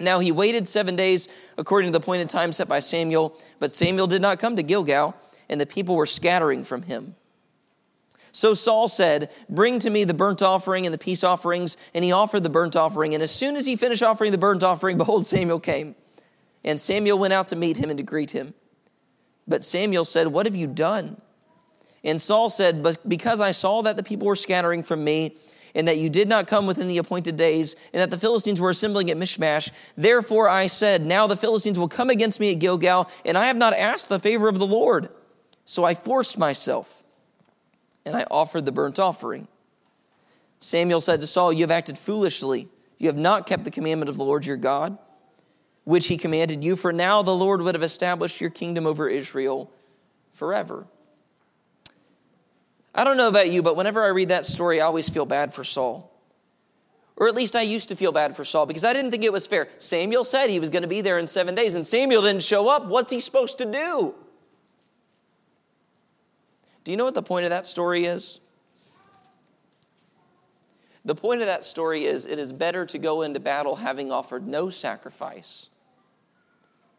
Now 0.00 0.20
he 0.20 0.32
waited 0.32 0.66
seven 0.66 0.96
days 0.96 1.28
according 1.58 1.88
to 1.88 1.98
the 1.98 2.02
appointed 2.02 2.28
time 2.28 2.52
set 2.52 2.68
by 2.68 2.80
Samuel, 2.80 3.36
but 3.58 3.72
Samuel 3.72 4.06
did 4.06 4.22
not 4.22 4.38
come 4.38 4.56
to 4.56 4.62
Gilgal, 4.62 5.14
and 5.48 5.60
the 5.60 5.66
people 5.66 5.96
were 5.96 6.06
scattering 6.06 6.64
from 6.64 6.82
him. 6.82 7.16
So 8.32 8.54
Saul 8.54 8.88
said, 8.88 9.32
Bring 9.48 9.78
to 9.80 9.90
me 9.90 10.04
the 10.04 10.14
burnt 10.14 10.42
offering 10.42 10.86
and 10.86 10.94
the 10.94 10.98
peace 10.98 11.24
offerings. 11.24 11.76
And 11.92 12.04
he 12.04 12.12
offered 12.12 12.44
the 12.44 12.50
burnt 12.50 12.76
offering. 12.76 13.14
And 13.14 13.22
as 13.22 13.32
soon 13.32 13.56
as 13.56 13.66
he 13.66 13.74
finished 13.74 14.02
offering 14.02 14.30
the 14.30 14.38
burnt 14.38 14.62
offering, 14.62 14.96
behold, 14.98 15.26
Samuel 15.26 15.58
came. 15.58 15.96
And 16.64 16.80
Samuel 16.80 17.18
went 17.18 17.32
out 17.32 17.48
to 17.48 17.56
meet 17.56 17.78
him 17.78 17.90
and 17.90 17.98
to 17.98 18.04
greet 18.04 18.30
him. 18.30 18.54
But 19.48 19.64
Samuel 19.64 20.04
said, 20.04 20.28
What 20.28 20.46
have 20.46 20.54
you 20.54 20.66
done? 20.66 21.20
And 22.04 22.20
Saul 22.20 22.50
said, 22.50 22.82
But 22.82 23.08
because 23.08 23.40
I 23.40 23.52
saw 23.52 23.82
that 23.82 23.96
the 23.96 24.02
people 24.02 24.28
were 24.28 24.36
scattering 24.36 24.82
from 24.82 25.02
me, 25.02 25.36
and 25.74 25.88
that 25.88 25.98
you 25.98 26.10
did 26.10 26.28
not 26.28 26.46
come 26.46 26.66
within 26.66 26.88
the 26.88 26.98
appointed 26.98 27.36
days, 27.36 27.74
and 27.92 28.00
that 28.00 28.10
the 28.10 28.18
Philistines 28.18 28.60
were 28.60 28.70
assembling 28.70 29.10
at 29.10 29.16
Mishmash, 29.16 29.70
therefore 29.96 30.48
I 30.48 30.66
said, 30.66 31.04
Now 31.04 31.26
the 31.26 31.36
Philistines 31.36 31.78
will 31.78 31.88
come 31.88 32.10
against 32.10 32.38
me 32.38 32.52
at 32.52 32.58
Gilgal, 32.58 33.10
and 33.24 33.38
I 33.38 33.46
have 33.46 33.56
not 33.56 33.72
asked 33.72 34.08
the 34.08 34.20
favor 34.20 34.48
of 34.48 34.58
the 34.58 34.66
Lord. 34.66 35.08
So 35.64 35.84
I 35.84 35.94
forced 35.94 36.38
myself, 36.38 37.02
and 38.04 38.16
I 38.16 38.24
offered 38.30 38.66
the 38.66 38.72
burnt 38.72 38.98
offering. 38.98 39.48
Samuel 40.60 41.00
said 41.00 41.20
to 41.20 41.26
Saul, 41.26 41.52
You 41.52 41.62
have 41.62 41.70
acted 41.70 41.98
foolishly. 41.98 42.68
You 42.98 43.06
have 43.06 43.16
not 43.16 43.46
kept 43.46 43.64
the 43.64 43.70
commandment 43.70 44.08
of 44.08 44.16
the 44.16 44.24
Lord 44.24 44.44
your 44.44 44.56
God 44.56 44.98
which 45.88 46.08
he 46.08 46.18
commanded 46.18 46.62
you, 46.62 46.76
for 46.76 46.92
now 46.92 47.22
the 47.22 47.34
Lord 47.34 47.62
would 47.62 47.74
have 47.74 47.82
established 47.82 48.42
your 48.42 48.50
kingdom 48.50 48.86
over 48.86 49.08
Israel 49.08 49.72
forever. 50.34 50.86
I 52.94 53.04
don't 53.04 53.16
know 53.16 53.28
about 53.28 53.50
you, 53.50 53.62
but 53.62 53.74
whenever 53.74 54.04
I 54.04 54.08
read 54.08 54.28
that 54.28 54.44
story, 54.44 54.82
I 54.82 54.84
always 54.84 55.08
feel 55.08 55.24
bad 55.24 55.54
for 55.54 55.64
Saul. 55.64 56.12
Or 57.16 57.26
at 57.26 57.34
least 57.34 57.56
I 57.56 57.62
used 57.62 57.88
to 57.88 57.96
feel 57.96 58.12
bad 58.12 58.36
for 58.36 58.44
Saul 58.44 58.66
because 58.66 58.84
I 58.84 58.92
didn't 58.92 59.12
think 59.12 59.24
it 59.24 59.32
was 59.32 59.46
fair. 59.46 59.66
Samuel 59.78 60.24
said 60.24 60.50
he 60.50 60.60
was 60.60 60.68
going 60.68 60.82
to 60.82 60.88
be 60.88 61.00
there 61.00 61.18
in 61.18 61.26
seven 61.26 61.54
days, 61.54 61.72
and 61.72 61.86
Samuel 61.86 62.20
didn't 62.20 62.42
show 62.42 62.68
up. 62.68 62.84
What's 62.84 63.10
he 63.10 63.18
supposed 63.18 63.56
to 63.56 63.64
do? 63.64 64.14
Do 66.84 66.90
you 66.90 66.98
know 66.98 67.06
what 67.06 67.14
the 67.14 67.22
point 67.22 67.44
of 67.44 67.50
that 67.50 67.64
story 67.64 68.04
is? 68.04 68.40
The 71.06 71.14
point 71.14 71.40
of 71.40 71.46
that 71.46 71.64
story 71.64 72.04
is 72.04 72.26
it 72.26 72.38
is 72.38 72.52
better 72.52 72.84
to 72.84 72.98
go 72.98 73.22
into 73.22 73.40
battle 73.40 73.76
having 73.76 74.12
offered 74.12 74.46
no 74.46 74.68
sacrifice 74.68 75.70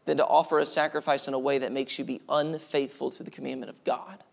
than 0.06 0.18
to 0.18 0.26
offer 0.26 0.60
a 0.60 0.66
sacrifice 0.66 1.28
in 1.28 1.34
a 1.34 1.40
way 1.40 1.58
that 1.60 1.72
makes 1.72 2.00
you 2.00 2.06
be 2.06 2.22
unfaithful 2.30 3.12
to 3.12 3.24
the 3.24 3.32
commandment 3.32 3.70
of 3.70 3.84
God. 3.84 4.24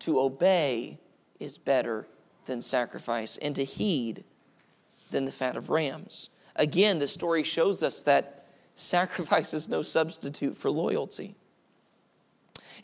To 0.00 0.20
obey 0.20 0.98
is 1.40 1.58
better 1.58 2.06
than 2.46 2.60
sacrifice, 2.60 3.36
and 3.38 3.56
to 3.56 3.64
heed 3.64 4.24
than 5.10 5.24
the 5.24 5.32
fat 5.32 5.56
of 5.56 5.68
rams. 5.68 6.30
Again, 6.54 6.98
the 6.98 7.08
story 7.08 7.42
shows 7.42 7.82
us 7.82 8.02
that 8.04 8.46
sacrifice 8.74 9.52
is 9.52 9.68
no 9.68 9.82
substitute 9.82 10.56
for 10.56 10.70
loyalty. 10.70 11.34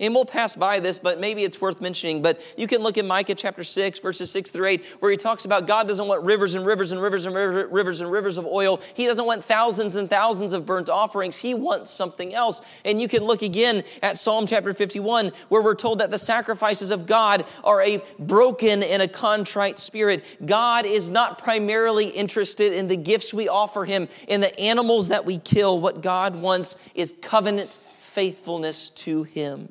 And 0.03 0.13
we'll 0.13 0.25
pass 0.25 0.57
by 0.57 0.81
this, 0.81 0.99
but 0.99 1.21
maybe 1.21 1.45
it's 1.45 1.61
worth 1.61 1.81
mentioning. 1.81 2.23
But 2.23 2.41
you 2.59 2.67
can 2.67 2.83
look 2.83 2.99
in 2.99 3.07
Micah 3.07 3.37
chapter 3.37 3.63
6, 3.63 4.01
verses 4.01 4.33
6 4.33 4.51
through 4.51 4.67
8, 4.67 4.85
where 4.99 5.13
he 5.13 5.17
talks 5.17 5.45
about 5.45 5.69
God 5.69 5.87
doesn't 5.87 6.09
want 6.09 6.25
rivers 6.25 6.57
and 6.57 6.67
rivers 6.67 6.91
and 6.91 7.01
rivers 7.01 7.25
and 7.25 7.37
rivers 7.37 8.01
and 8.01 8.11
rivers 8.11 8.37
of 8.37 8.45
oil. 8.45 8.81
He 8.95 9.07
doesn't 9.07 9.25
want 9.25 9.45
thousands 9.45 9.95
and 9.95 10.11
thousands 10.11 10.55
of 10.55 10.67
burnt 10.67 10.91
offerings. 10.91 11.37
He 11.37 11.55
wants 11.55 11.93
something 11.93 12.35
else. 12.35 12.63
And 12.85 13.01
you 13.01 13.07
can 13.07 13.23
look 13.23 13.43
again 13.43 13.85
at 14.03 14.19
Psalm 14.19 14.45
chapter 14.45 14.75
51, 14.75 15.31
where 15.49 15.63
we're 15.63 15.77
told 15.77 16.01
that 16.01 16.11
the 16.11 16.19
sacrifices 16.19 16.91
of 16.91 17.07
God 17.07 17.45
are 17.63 17.81
a 17.81 18.03
broken 18.19 18.83
and 18.83 19.03
a 19.03 19.09
contrite 19.09 19.79
spirit. 19.79 20.25
God 20.45 20.85
is 20.85 21.11
not 21.11 21.39
primarily 21.39 22.09
interested 22.09 22.73
in 22.73 22.89
the 22.89 22.97
gifts 22.97 23.33
we 23.33 23.49
offer 23.49 23.85
him, 23.85 24.09
in 24.27 24.41
the 24.41 24.59
animals 24.59 25.11
that 25.11 25.25
we 25.25 25.39
kill. 25.39 25.79
What 25.79 26.03
God 26.03 26.35
wants 26.35 26.75
is 26.97 27.15
covenant 27.23 27.79
faithfulness 28.01 28.91
to 28.91 29.23
him. 29.23 29.71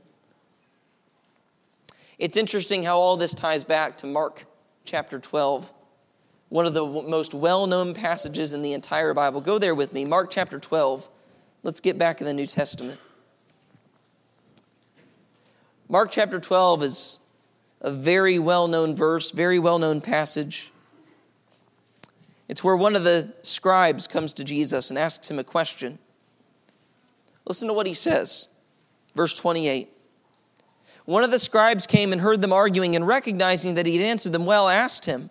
It's 2.22 2.38
interesting 2.38 2.84
how 2.84 3.00
all 3.00 3.18
this 3.18 3.34
ties 3.34 3.64
back 3.64 3.98
to 3.98 4.06
Mark 4.06 4.46
chapter 4.86 5.18
12, 5.18 5.74
one 6.50 6.68
of 6.68 6.76
the 6.76 6.86
most 6.86 7.34
well 7.34 7.66
known 7.66 7.96
passages 7.96 8.54
in 8.54 8.62
the 8.62 8.74
entire 8.74 9.16
Bible. 9.16 9.42
Go 9.42 9.58
there 9.58 9.74
with 9.74 9.92
me, 9.92 10.06
Mark 10.06 10.30
chapter 10.30 10.60
12. 10.60 11.10
Let's 11.64 11.80
get 11.80 11.98
back 11.98 12.22
in 12.22 12.28
the 12.28 12.34
New 12.36 12.46
Testament. 12.46 13.00
Mark 15.90 16.12
chapter 16.12 16.40
12 16.40 16.84
is 16.84 17.20
a 17.82 17.90
very 17.90 18.38
well 18.38 18.68
known 18.68 18.96
verse, 18.96 19.32
very 19.32 19.58
well 19.58 19.80
known 19.80 20.00
passage. 20.00 20.72
It's 22.48 22.64
where 22.64 22.78
one 22.78 22.96
of 22.96 23.04
the 23.04 23.34
scribes 23.42 24.06
comes 24.06 24.32
to 24.34 24.44
Jesus 24.44 24.92
and 24.92 25.00
asks 25.00 25.32
him 25.32 25.40
a 25.40 25.44
question. 25.44 25.98
Listen 27.48 27.68
to 27.68 27.74
what 27.74 27.88
he 27.88 27.96
says. 27.96 28.48
Verse 29.16 29.34
28. 29.34 29.92
One 31.12 31.26
of 31.26 31.32
the 31.32 31.40
scribes 31.40 31.88
came 31.88 32.14
and 32.14 32.22
heard 32.22 32.42
them 32.42 32.54
arguing, 32.54 32.96
and 32.96 33.06
recognizing 33.06 33.74
that 33.76 33.86
he 33.86 33.98
had 33.98 34.06
answered 34.06 34.32
them 34.32 34.46
well, 34.46 34.70
asked 34.70 35.04
him, 35.04 35.30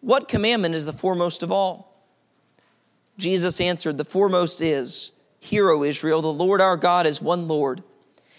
What 0.00 0.26
commandment 0.26 0.74
is 0.74 0.86
the 0.86 0.92
foremost 0.94 1.42
of 1.42 1.52
all? 1.52 2.02
Jesus 3.18 3.60
answered, 3.60 3.98
The 3.98 4.06
foremost 4.06 4.62
is, 4.62 5.12
Hear, 5.38 5.68
O 5.68 5.82
Israel, 5.82 6.22
the 6.22 6.32
Lord 6.32 6.62
our 6.62 6.78
God 6.78 7.04
is 7.04 7.20
one 7.20 7.46
Lord. 7.46 7.82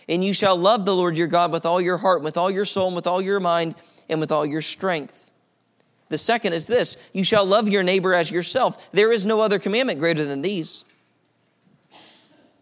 And 0.09 0.23
you 0.23 0.33
shall 0.33 0.57
love 0.57 0.83
the 0.83 0.95
Lord 0.95 1.15
your 1.15 1.27
God 1.27 1.51
with 1.51 1.63
all 1.63 1.79
your 1.79 1.97
heart, 1.97 2.23
with 2.23 2.38
all 2.38 2.49
your 2.49 2.65
soul, 2.65 2.88
and 2.88 2.95
with 2.95 3.05
all 3.05 3.21
your 3.21 3.39
mind, 3.39 3.75
and 4.09 4.19
with 4.19 4.31
all 4.31 4.43
your 4.43 4.63
strength. 4.63 5.31
The 6.09 6.17
second 6.17 6.53
is 6.53 6.65
this 6.65 6.97
you 7.13 7.23
shall 7.23 7.45
love 7.45 7.69
your 7.69 7.83
neighbor 7.83 8.15
as 8.15 8.31
yourself. 8.31 8.91
There 8.91 9.12
is 9.12 9.27
no 9.27 9.41
other 9.41 9.59
commandment 9.59 9.99
greater 9.99 10.25
than 10.25 10.41
these. 10.41 10.86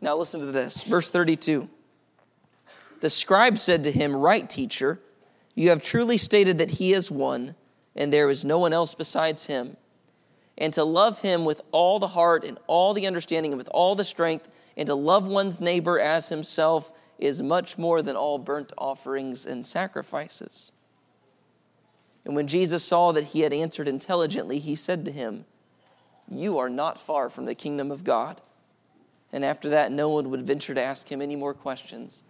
Now 0.01 0.17
listen 0.17 0.41
to 0.41 0.47
this. 0.47 0.83
Verse 0.83 1.09
32. 1.11 1.69
The 3.01 3.09
scribe 3.09 3.57
said 3.57 3.83
to 3.83 3.91
him, 3.91 4.15
Right, 4.15 4.49
teacher, 4.49 5.01
you 5.55 5.69
have 5.69 5.81
truly 5.81 6.17
stated 6.17 6.59
that 6.59 6.71
he 6.71 6.93
is 6.93 7.11
one, 7.11 7.55
and 7.95 8.13
there 8.13 8.29
is 8.29 8.45
no 8.45 8.59
one 8.59 8.73
else 8.73 8.93
besides 8.93 9.47
him. 9.47 9.75
And 10.57 10.71
to 10.75 10.83
love 10.83 11.21
him 11.21 11.43
with 11.43 11.61
all 11.71 11.97
the 11.97 12.09
heart 12.09 12.43
and 12.43 12.59
all 12.67 12.93
the 12.93 13.07
understanding 13.07 13.51
and 13.51 13.57
with 13.57 13.69
all 13.73 13.95
the 13.95 14.05
strength, 14.05 14.49
and 14.77 14.85
to 14.85 14.95
love 14.95 15.27
one's 15.27 15.59
neighbor 15.59 15.99
as 15.99 16.29
himself 16.29 16.93
is 17.17 17.41
much 17.41 17.77
more 17.77 18.03
than 18.03 18.15
all 18.15 18.37
burnt 18.37 18.71
offerings 18.77 19.45
and 19.45 19.65
sacrifices. 19.65 20.71
And 22.23 22.35
when 22.35 22.47
Jesus 22.47 22.83
saw 22.83 23.11
that 23.13 23.25
he 23.25 23.41
had 23.41 23.51
answered 23.51 23.87
intelligently, 23.87 24.59
he 24.59 24.75
said 24.75 25.05
to 25.05 25.11
him, 25.11 25.45
You 26.29 26.59
are 26.59 26.69
not 26.69 26.99
far 26.99 27.31
from 27.31 27.45
the 27.45 27.55
kingdom 27.55 27.91
of 27.91 28.03
God. 28.03 28.41
And 29.31 29.43
after 29.43 29.69
that, 29.69 29.91
no 29.91 30.09
one 30.09 30.29
would 30.29 30.43
venture 30.43 30.75
to 30.75 30.81
ask 30.81 31.11
him 31.11 31.21
any 31.21 31.35
more 31.35 31.55
questions. 31.55 32.23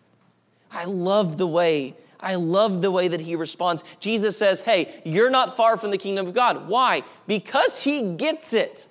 I 0.72 0.86
love 0.86 1.38
the 1.38 1.48
way, 1.48 1.96
I 2.20 2.36
love 2.36 2.82
the 2.82 2.92
way 2.92 3.08
that 3.08 3.22
he 3.22 3.36
responds. 3.36 3.84
Jesus 4.00 4.38
says, 4.38 4.62
Hey, 4.62 5.02
you're 5.04 5.32
not 5.32 5.58
far 5.58 5.78
from 5.78 5.92
the 5.92 5.98
kingdom 5.98 6.28
of 6.28 6.34
God. 6.34 6.68
Why? 6.68 7.02
Because 7.28 7.84
he 7.84 8.16
gets 8.16 8.54
it. 8.54 8.88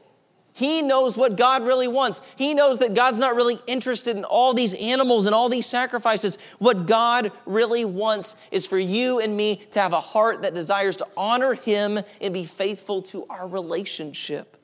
He 0.53 0.83
knows 0.83 1.17
what 1.17 1.37
God 1.37 1.65
really 1.65 1.89
wants. 1.89 2.21
He 2.37 2.53
knows 2.53 2.81
that 2.81 2.93
God's 2.93 3.19
not 3.19 3.35
really 3.35 3.59
interested 3.67 4.17
in 4.17 4.25
all 4.25 4.53
these 4.53 4.75
animals 4.75 5.25
and 5.27 5.35
all 5.35 5.49
these 5.49 5.65
sacrifices. 5.65 6.39
What 6.59 6.87
God 6.87 7.33
really 7.47 7.85
wants 7.85 8.37
is 8.51 8.67
for 8.67 8.79
you 8.79 9.21
and 9.21 9.37
me 9.37 9.57
to 9.71 9.81
have 9.81 9.93
a 9.93 10.01
heart 10.01 10.43
that 10.43 10.55
desires 10.55 10.97
to 10.97 11.07
honor 11.17 11.55
Him 11.55 12.01
and 12.21 12.35
be 12.35 12.45
faithful 12.45 13.01
to 13.03 13.25
our 13.31 13.49
relationship. 13.49 14.59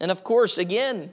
And 0.00 0.10
of 0.10 0.24
course, 0.24 0.58
again, 0.58 1.12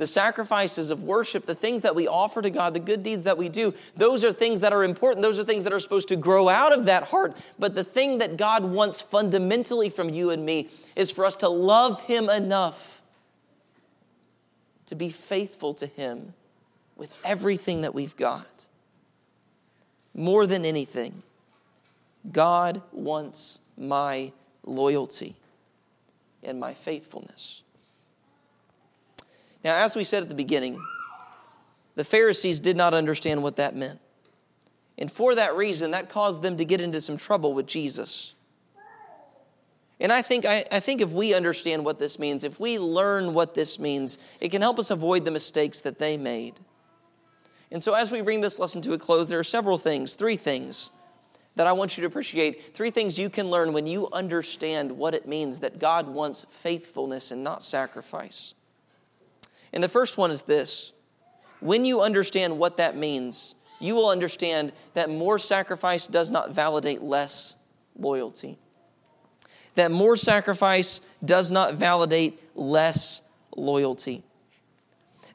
the 0.00 0.06
sacrifices 0.06 0.90
of 0.90 1.04
worship, 1.04 1.44
the 1.44 1.54
things 1.54 1.82
that 1.82 1.94
we 1.94 2.08
offer 2.08 2.40
to 2.40 2.48
God, 2.48 2.72
the 2.72 2.80
good 2.80 3.02
deeds 3.02 3.24
that 3.24 3.36
we 3.36 3.50
do, 3.50 3.74
those 3.96 4.24
are 4.24 4.32
things 4.32 4.62
that 4.62 4.72
are 4.72 4.82
important. 4.82 5.22
Those 5.22 5.38
are 5.38 5.44
things 5.44 5.64
that 5.64 5.74
are 5.74 5.78
supposed 5.78 6.08
to 6.08 6.16
grow 6.16 6.48
out 6.48 6.76
of 6.76 6.86
that 6.86 7.04
heart. 7.04 7.36
But 7.58 7.74
the 7.74 7.84
thing 7.84 8.18
that 8.18 8.38
God 8.38 8.64
wants 8.64 9.02
fundamentally 9.02 9.90
from 9.90 10.08
you 10.08 10.30
and 10.30 10.44
me 10.44 10.70
is 10.96 11.10
for 11.10 11.26
us 11.26 11.36
to 11.36 11.50
love 11.50 12.00
Him 12.02 12.30
enough 12.30 13.02
to 14.86 14.94
be 14.94 15.10
faithful 15.10 15.74
to 15.74 15.86
Him 15.86 16.32
with 16.96 17.14
everything 17.22 17.82
that 17.82 17.94
we've 17.94 18.16
got. 18.16 18.68
More 20.14 20.46
than 20.46 20.64
anything, 20.64 21.22
God 22.32 22.80
wants 22.90 23.60
my 23.76 24.32
loyalty 24.64 25.36
and 26.42 26.58
my 26.58 26.72
faithfulness. 26.72 27.62
Now, 29.64 29.84
as 29.84 29.94
we 29.96 30.04
said 30.04 30.22
at 30.22 30.28
the 30.28 30.34
beginning, 30.34 30.82
the 31.94 32.04
Pharisees 32.04 32.60
did 32.60 32.76
not 32.76 32.94
understand 32.94 33.42
what 33.42 33.56
that 33.56 33.76
meant. 33.76 34.00
And 34.98 35.10
for 35.10 35.34
that 35.34 35.56
reason, 35.56 35.90
that 35.92 36.08
caused 36.08 36.42
them 36.42 36.56
to 36.58 36.64
get 36.64 36.80
into 36.80 37.00
some 37.00 37.16
trouble 37.16 37.52
with 37.52 37.66
Jesus. 37.66 38.34
And 39.98 40.12
I 40.12 40.22
think, 40.22 40.46
I, 40.46 40.64
I, 40.72 40.80
think 40.80 41.02
if 41.02 41.10
we 41.10 41.34
understand 41.34 41.84
what 41.84 41.98
this 41.98 42.18
means, 42.18 42.42
if 42.42 42.58
we 42.58 42.78
learn 42.78 43.34
what 43.34 43.54
this 43.54 43.78
means, 43.78 44.16
it 44.40 44.48
can 44.48 44.62
help 44.62 44.78
us 44.78 44.90
avoid 44.90 45.26
the 45.26 45.30
mistakes 45.30 45.80
that 45.80 45.98
they 45.98 46.16
made. 46.16 46.54
And 47.70 47.82
so, 47.82 47.94
as 47.94 48.10
we 48.10 48.22
bring 48.22 48.40
this 48.40 48.58
lesson 48.58 48.80
to 48.82 48.94
a 48.94 48.98
close, 48.98 49.28
there 49.28 49.38
are 49.38 49.44
several 49.44 49.76
things, 49.76 50.16
three 50.16 50.36
things 50.36 50.90
that 51.56 51.66
I 51.66 51.72
want 51.72 51.96
you 51.96 52.00
to 52.02 52.06
appreciate. 52.06 52.74
Three 52.74 52.90
things 52.90 53.18
you 53.18 53.28
can 53.28 53.50
learn 53.50 53.74
when 53.74 53.86
you 53.86 54.08
understand 54.12 54.92
what 54.92 55.14
it 55.14 55.28
means 55.28 55.60
that 55.60 55.78
God 55.78 56.08
wants 56.08 56.46
faithfulness 56.48 57.30
and 57.30 57.44
not 57.44 57.62
sacrifice. 57.62 58.54
And 59.72 59.82
the 59.82 59.88
first 59.88 60.18
one 60.18 60.30
is 60.30 60.42
this 60.42 60.92
when 61.60 61.84
you 61.84 62.00
understand 62.00 62.58
what 62.58 62.78
that 62.78 62.96
means, 62.96 63.54
you 63.80 63.94
will 63.94 64.08
understand 64.08 64.72
that 64.94 65.10
more 65.10 65.38
sacrifice 65.38 66.06
does 66.06 66.30
not 66.30 66.50
validate 66.52 67.02
less 67.02 67.54
loyalty. 67.98 68.58
That 69.74 69.90
more 69.90 70.16
sacrifice 70.16 71.00
does 71.24 71.50
not 71.50 71.74
validate 71.74 72.40
less 72.54 73.22
loyalty. 73.56 74.22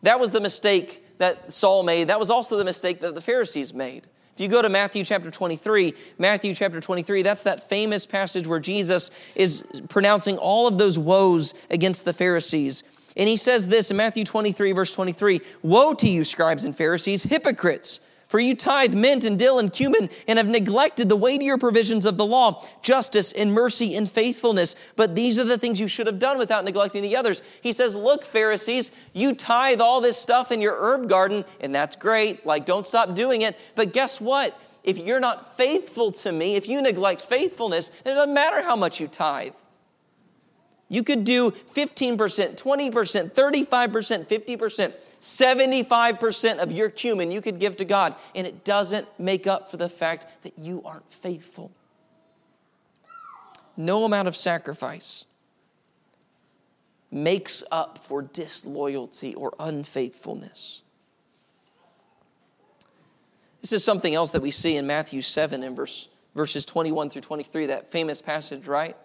That 0.04 0.20
was 0.20 0.32
the 0.32 0.42
mistake 0.42 1.04
that 1.18 1.52
Saul 1.52 1.84
made. 1.84 2.10
That 2.10 2.20
was 2.20 2.30
also 2.30 2.58
the 2.58 2.66
mistake 2.66 3.00
that 3.02 3.16
the 3.16 3.22
Pharisees 3.22 3.74
made. 3.74 4.08
If 4.36 4.42
you 4.42 4.50
go 4.50 4.62
to 4.62 4.68
Matthew 4.68 5.06
chapter 5.06 5.32
23, 5.32 5.94
Matthew 6.20 6.54
chapter 6.54 6.82
23, 6.82 7.22
that's 7.22 7.44
that 7.44 7.70
famous 7.70 8.06
passage 8.06 8.46
where 8.46 8.60
Jesus 8.60 9.10
is 9.34 9.64
pronouncing 9.88 10.38
all 10.38 10.68
of 10.68 10.78
those 10.78 11.00
woes 11.00 11.54
against 11.70 12.04
the 12.04 12.12
Pharisees. 12.12 12.84
And 13.18 13.30
he 13.30 13.38
says 13.38 13.68
this 13.68 13.92
in 13.92 13.98
Matthew 13.98 14.26
23, 14.26 14.72
verse 14.74 14.94
23 14.94 15.42
Woe 15.62 15.94
to 15.94 16.10
you, 16.10 16.24
scribes 16.24 16.64
and 16.64 16.76
Pharisees, 16.76 17.24
hypocrites! 17.24 18.02
For 18.28 18.40
you 18.40 18.56
tithe 18.56 18.94
mint 18.94 19.24
and 19.24 19.38
dill 19.38 19.60
and 19.60 19.72
cumin 19.72 20.10
and 20.28 20.38
have 20.38 20.48
neglected 20.48 21.10
the 21.10 21.16
weightier 21.16 21.58
provisions 21.58 22.06
of 22.06 22.18
the 22.18 22.26
law, 22.26 22.66
justice 22.82 23.32
and 23.32 23.54
mercy 23.54 23.96
and 23.96 24.10
faithfulness. 24.10 24.76
But 24.96 25.16
these 25.16 25.38
are 25.38 25.44
the 25.44 25.58
things 25.58 25.80
you 25.80 25.88
should 25.88 26.08
have 26.08 26.20
done 26.20 26.38
without 26.38 26.66
neglecting 26.66 27.04
the 27.04 27.16
others. 27.16 27.44
He 27.62 27.72
says, 27.72 27.96
Look, 27.96 28.26
Pharisees, 28.26 28.92
you 29.14 29.36
tithe 29.36 29.80
all 29.80 30.02
this 30.02 30.18
stuff 30.18 30.52
in 30.52 30.60
your 30.60 30.76
herb 30.76 31.08
garden, 31.08 31.46
and 31.62 31.74
that's 31.74 31.96
great. 31.96 32.46
Like, 32.46 32.66
don't 32.66 32.86
stop 32.86 33.14
doing 33.14 33.44
it. 33.44 33.58
But 33.76 33.94
guess 33.94 34.20
what? 34.20 34.60
If 34.84 34.98
you're 34.98 35.20
not 35.20 35.56
faithful 35.56 36.12
to 36.12 36.32
me, 36.32 36.56
if 36.56 36.68
you 36.68 36.82
neglect 36.82 37.22
faithfulness, 37.22 37.90
it 38.06 38.10
doesn't 38.10 38.34
matter 38.34 38.64
how 38.64 38.76
much 38.76 39.00
you 39.00 39.08
tithe. 39.08 39.54
You 40.88 41.04
could 41.04 41.24
do 41.24 41.52
15%, 41.52 42.18
20%, 42.18 43.32
35%, 43.32 44.28
50%, 44.28 44.94
75% 45.22 46.58
of 46.60 46.72
your 46.72 46.90
cumin 46.90 47.32
you 47.32 47.42
could 47.42 47.60
give 47.60 47.78
to 47.78 47.86
God, 47.86 48.16
and 48.36 48.46
it 48.46 48.64
doesn't 48.64 49.08
make 49.20 49.48
up 49.48 49.72
for 49.72 49.78
the 49.78 49.90
fact 49.90 50.28
that 50.44 50.54
you 50.60 50.84
aren't 50.86 51.12
faithful. 51.12 51.72
No 53.76 54.06
amount 54.06 54.28
of 54.28 54.36
sacrifice 54.36 55.26
makes 57.12 57.64
up 57.72 57.98
for 57.98 58.22
disloyalty 58.22 59.34
or 59.34 59.54
unfaithfulness. 59.60 60.84
This 63.62 63.74
is 63.74 63.84
something 63.84 64.14
else 64.14 64.32
that 64.32 64.42
we 64.44 64.52
see 64.52 64.76
in 64.76 64.86
Matthew 64.86 65.22
7 65.22 65.64
in 65.64 65.76
verse, 65.76 66.08
verses 66.36 66.66
21 66.66 67.10
through 67.10 67.24
23, 67.24 67.66
that 67.68 67.88
famous 67.90 68.22
passage, 68.22 68.68
right? 68.68 68.96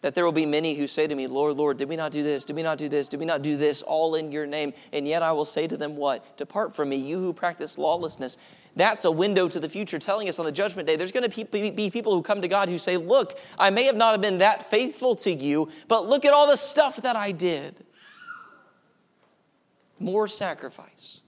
That 0.00 0.14
there 0.14 0.24
will 0.24 0.32
be 0.32 0.46
many 0.46 0.74
who 0.74 0.86
say 0.86 1.08
to 1.08 1.14
me, 1.14 1.26
Lord, 1.26 1.56
Lord, 1.56 1.76
did 1.76 1.88
we 1.88 1.96
not 1.96 2.12
do 2.12 2.22
this? 2.22 2.44
Did 2.44 2.54
we 2.54 2.62
not 2.62 2.78
do 2.78 2.88
this? 2.88 3.08
Did 3.08 3.18
we 3.18 3.26
not 3.26 3.42
do 3.42 3.56
this? 3.56 3.82
All 3.82 4.14
in 4.14 4.30
your 4.30 4.46
name. 4.46 4.72
And 4.92 5.08
yet 5.08 5.22
I 5.22 5.32
will 5.32 5.44
say 5.44 5.66
to 5.66 5.76
them, 5.76 5.96
What? 5.96 6.36
Depart 6.36 6.74
from 6.74 6.90
me, 6.90 6.96
you 6.96 7.18
who 7.18 7.32
practice 7.32 7.78
lawlessness. 7.78 8.38
That's 8.76 9.04
a 9.04 9.10
window 9.10 9.48
to 9.48 9.58
the 9.58 9.68
future 9.68 9.98
telling 9.98 10.28
us 10.28 10.38
on 10.38 10.44
the 10.44 10.52
judgment 10.52 10.86
day 10.86 10.94
there's 10.94 11.10
going 11.10 11.28
to 11.28 11.72
be 11.72 11.90
people 11.90 12.14
who 12.14 12.22
come 12.22 12.42
to 12.42 12.48
God 12.48 12.68
who 12.68 12.78
say, 12.78 12.96
Look, 12.96 13.36
I 13.58 13.70
may 13.70 13.84
have 13.84 13.96
not 13.96 14.12
have 14.12 14.20
been 14.20 14.38
that 14.38 14.70
faithful 14.70 15.16
to 15.16 15.32
you, 15.32 15.68
but 15.88 16.06
look 16.06 16.24
at 16.24 16.32
all 16.32 16.48
the 16.48 16.56
stuff 16.56 17.02
that 17.02 17.16
I 17.16 17.32
did. 17.32 17.84
More 19.98 20.28
sacrifice. 20.28 21.22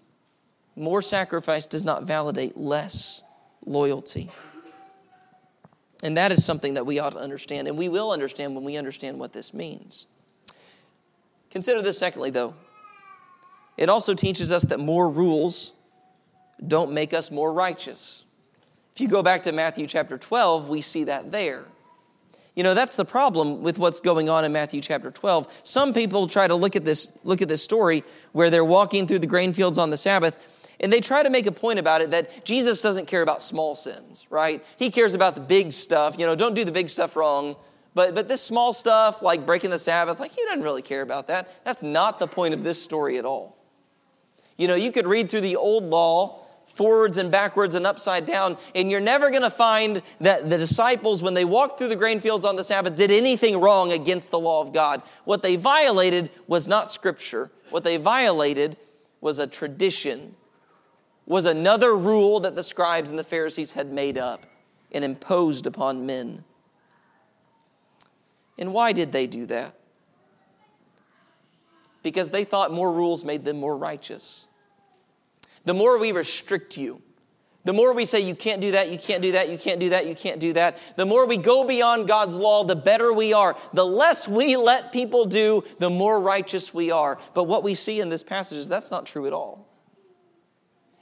More 0.76 1.02
sacrifice 1.02 1.66
does 1.66 1.82
not 1.82 2.04
validate 2.04 2.56
less 2.56 3.22
loyalty. 3.66 4.30
And 6.02 6.16
that 6.16 6.32
is 6.32 6.44
something 6.44 6.74
that 6.74 6.86
we 6.86 6.98
ought 6.98 7.10
to 7.10 7.18
understand, 7.18 7.68
and 7.68 7.76
we 7.76 7.88
will 7.88 8.10
understand 8.10 8.54
when 8.54 8.64
we 8.64 8.76
understand 8.76 9.18
what 9.18 9.32
this 9.32 9.52
means. 9.52 10.06
Consider 11.50 11.82
this, 11.82 11.98
secondly, 11.98 12.30
though. 12.30 12.54
It 13.76 13.88
also 13.88 14.14
teaches 14.14 14.52
us 14.52 14.64
that 14.64 14.80
more 14.80 15.10
rules 15.10 15.72
don't 16.66 16.92
make 16.92 17.12
us 17.12 17.30
more 17.30 17.52
righteous. 17.52 18.24
If 18.94 19.00
you 19.00 19.08
go 19.08 19.22
back 19.22 19.42
to 19.42 19.52
Matthew 19.52 19.86
chapter 19.86 20.18
12, 20.18 20.68
we 20.68 20.80
see 20.80 21.04
that 21.04 21.30
there. 21.30 21.64
You 22.54 22.62
know, 22.62 22.74
that's 22.74 22.96
the 22.96 23.04
problem 23.04 23.62
with 23.62 23.78
what's 23.78 24.00
going 24.00 24.28
on 24.28 24.44
in 24.44 24.52
Matthew 24.52 24.80
chapter 24.80 25.10
12. 25.10 25.60
Some 25.62 25.92
people 25.92 26.28
try 26.28 26.46
to 26.46 26.54
look 26.54 26.76
at 26.76 26.84
this, 26.84 27.12
look 27.24 27.40
at 27.42 27.48
this 27.48 27.62
story 27.62 28.04
where 28.32 28.50
they're 28.50 28.64
walking 28.64 29.06
through 29.06 29.20
the 29.20 29.26
grain 29.26 29.52
fields 29.52 29.78
on 29.78 29.90
the 29.90 29.96
Sabbath 29.96 30.59
And 30.80 30.92
they 30.92 31.00
try 31.00 31.22
to 31.22 31.30
make 31.30 31.46
a 31.46 31.52
point 31.52 31.78
about 31.78 32.00
it 32.00 32.10
that 32.12 32.44
Jesus 32.44 32.80
doesn't 32.80 33.06
care 33.06 33.22
about 33.22 33.42
small 33.42 33.74
sins, 33.74 34.26
right? 34.30 34.64
He 34.78 34.90
cares 34.90 35.14
about 35.14 35.34
the 35.34 35.40
big 35.42 35.72
stuff. 35.72 36.18
You 36.18 36.26
know, 36.26 36.34
don't 36.34 36.54
do 36.54 36.64
the 36.64 36.72
big 36.72 36.88
stuff 36.88 37.16
wrong. 37.16 37.54
But, 37.94 38.14
but 38.14 38.28
this 38.28 38.42
small 38.42 38.72
stuff, 38.72 39.20
like 39.20 39.44
breaking 39.44 39.70
the 39.70 39.78
Sabbath, 39.78 40.20
like 40.20 40.32
he 40.32 40.42
doesn't 40.44 40.62
really 40.62 40.82
care 40.82 41.02
about 41.02 41.26
that. 41.28 41.64
That's 41.64 41.82
not 41.82 42.18
the 42.18 42.26
point 42.26 42.54
of 42.54 42.62
this 42.62 42.82
story 42.82 43.18
at 43.18 43.24
all. 43.24 43.58
You 44.56 44.68
know, 44.68 44.74
you 44.74 44.90
could 44.90 45.06
read 45.06 45.30
through 45.30 45.42
the 45.42 45.56
old 45.56 45.84
law 45.84 46.40
forwards 46.66 47.18
and 47.18 47.30
backwards 47.30 47.74
and 47.74 47.86
upside 47.86 48.26
down, 48.26 48.56
and 48.74 48.90
you're 48.90 49.00
never 49.00 49.30
going 49.30 49.42
to 49.42 49.50
find 49.50 50.00
that 50.20 50.48
the 50.48 50.56
disciples, 50.56 51.22
when 51.22 51.34
they 51.34 51.44
walked 51.44 51.78
through 51.78 51.88
the 51.88 51.96
grain 51.96 52.20
fields 52.20 52.44
on 52.44 52.56
the 52.56 52.64
Sabbath, 52.64 52.94
did 52.94 53.10
anything 53.10 53.60
wrong 53.60 53.92
against 53.92 54.30
the 54.30 54.38
law 54.38 54.62
of 54.62 54.72
God. 54.72 55.02
What 55.24 55.42
they 55.42 55.56
violated 55.56 56.30
was 56.46 56.68
not 56.68 56.90
Scripture, 56.90 57.50
what 57.70 57.84
they 57.84 57.96
violated 57.96 58.76
was 59.20 59.38
a 59.38 59.46
tradition, 59.46 60.36
was 61.30 61.44
another 61.44 61.96
rule 61.96 62.40
that 62.40 62.56
the 62.56 62.62
scribes 62.64 63.08
and 63.08 63.16
the 63.16 63.22
Pharisees 63.22 63.70
had 63.70 63.92
made 63.92 64.18
up 64.18 64.46
and 64.90 65.04
imposed 65.04 65.64
upon 65.64 66.04
men. 66.04 66.42
And 68.58 68.72
why 68.72 68.90
did 68.90 69.12
they 69.12 69.28
do 69.28 69.46
that? 69.46 69.76
Because 72.02 72.30
they 72.30 72.42
thought 72.42 72.72
more 72.72 72.92
rules 72.92 73.24
made 73.24 73.44
them 73.44 73.60
more 73.60 73.78
righteous. 73.78 74.46
The 75.66 75.72
more 75.72 76.00
we 76.00 76.10
restrict 76.10 76.76
you, 76.76 77.00
the 77.62 77.74
more 77.74 77.94
we 77.94 78.06
say 78.06 78.18
you 78.18 78.34
can't 78.34 78.60
do 78.60 78.72
that, 78.72 78.90
you 78.90 78.98
can't 78.98 79.22
do 79.22 79.30
that, 79.30 79.48
you 79.50 79.56
can't 79.56 79.78
do 79.78 79.90
that, 79.90 80.08
you 80.08 80.16
can't 80.16 80.40
do 80.40 80.52
that, 80.54 80.78
the 80.96 81.06
more 81.06 81.28
we 81.28 81.36
go 81.36 81.64
beyond 81.64 82.08
God's 82.08 82.38
law, 82.38 82.64
the 82.64 82.74
better 82.74 83.12
we 83.12 83.32
are. 83.32 83.56
The 83.72 83.86
less 83.86 84.26
we 84.26 84.56
let 84.56 84.90
people 84.90 85.26
do, 85.26 85.62
the 85.78 85.90
more 85.90 86.18
righteous 86.18 86.74
we 86.74 86.90
are. 86.90 87.20
But 87.34 87.44
what 87.44 87.62
we 87.62 87.76
see 87.76 88.00
in 88.00 88.08
this 88.08 88.24
passage 88.24 88.58
is 88.58 88.68
that's 88.68 88.90
not 88.90 89.06
true 89.06 89.28
at 89.28 89.32
all. 89.32 89.69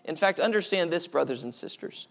In 0.09 0.17
fact, 0.17 0.41
understand 0.41 0.91
this, 0.91 1.07
brothers 1.07 1.45
and 1.45 1.55
sisters, 1.55 2.09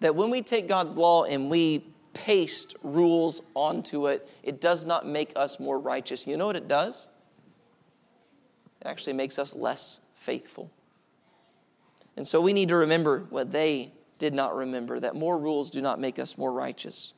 that 0.00 0.16
when 0.16 0.30
we 0.30 0.40
take 0.40 0.66
God's 0.66 0.96
law 0.96 1.24
and 1.24 1.50
we 1.50 1.84
paste 2.14 2.74
rules 2.82 3.42
onto 3.52 4.06
it, 4.06 4.26
it 4.42 4.58
does 4.58 4.86
not 4.86 5.06
make 5.06 5.34
us 5.36 5.60
more 5.60 5.78
righteous. 5.78 6.26
You 6.26 6.38
know 6.38 6.46
what 6.46 6.56
it 6.56 6.66
does? 6.66 7.10
It 8.80 8.86
actually 8.86 9.12
makes 9.12 9.38
us 9.38 9.54
less 9.54 10.00
faithful. 10.14 10.70
And 12.16 12.26
so 12.26 12.40
we 12.40 12.54
need 12.54 12.70
to 12.70 12.76
remember 12.76 13.26
what 13.28 13.52
they 13.52 13.92
did 14.16 14.32
not 14.32 14.56
remember 14.56 14.98
that 15.00 15.14
more 15.14 15.38
rules 15.38 15.68
do 15.68 15.82
not 15.82 16.00
make 16.00 16.18
us 16.18 16.38
more 16.38 16.52
righteous. 16.52 17.12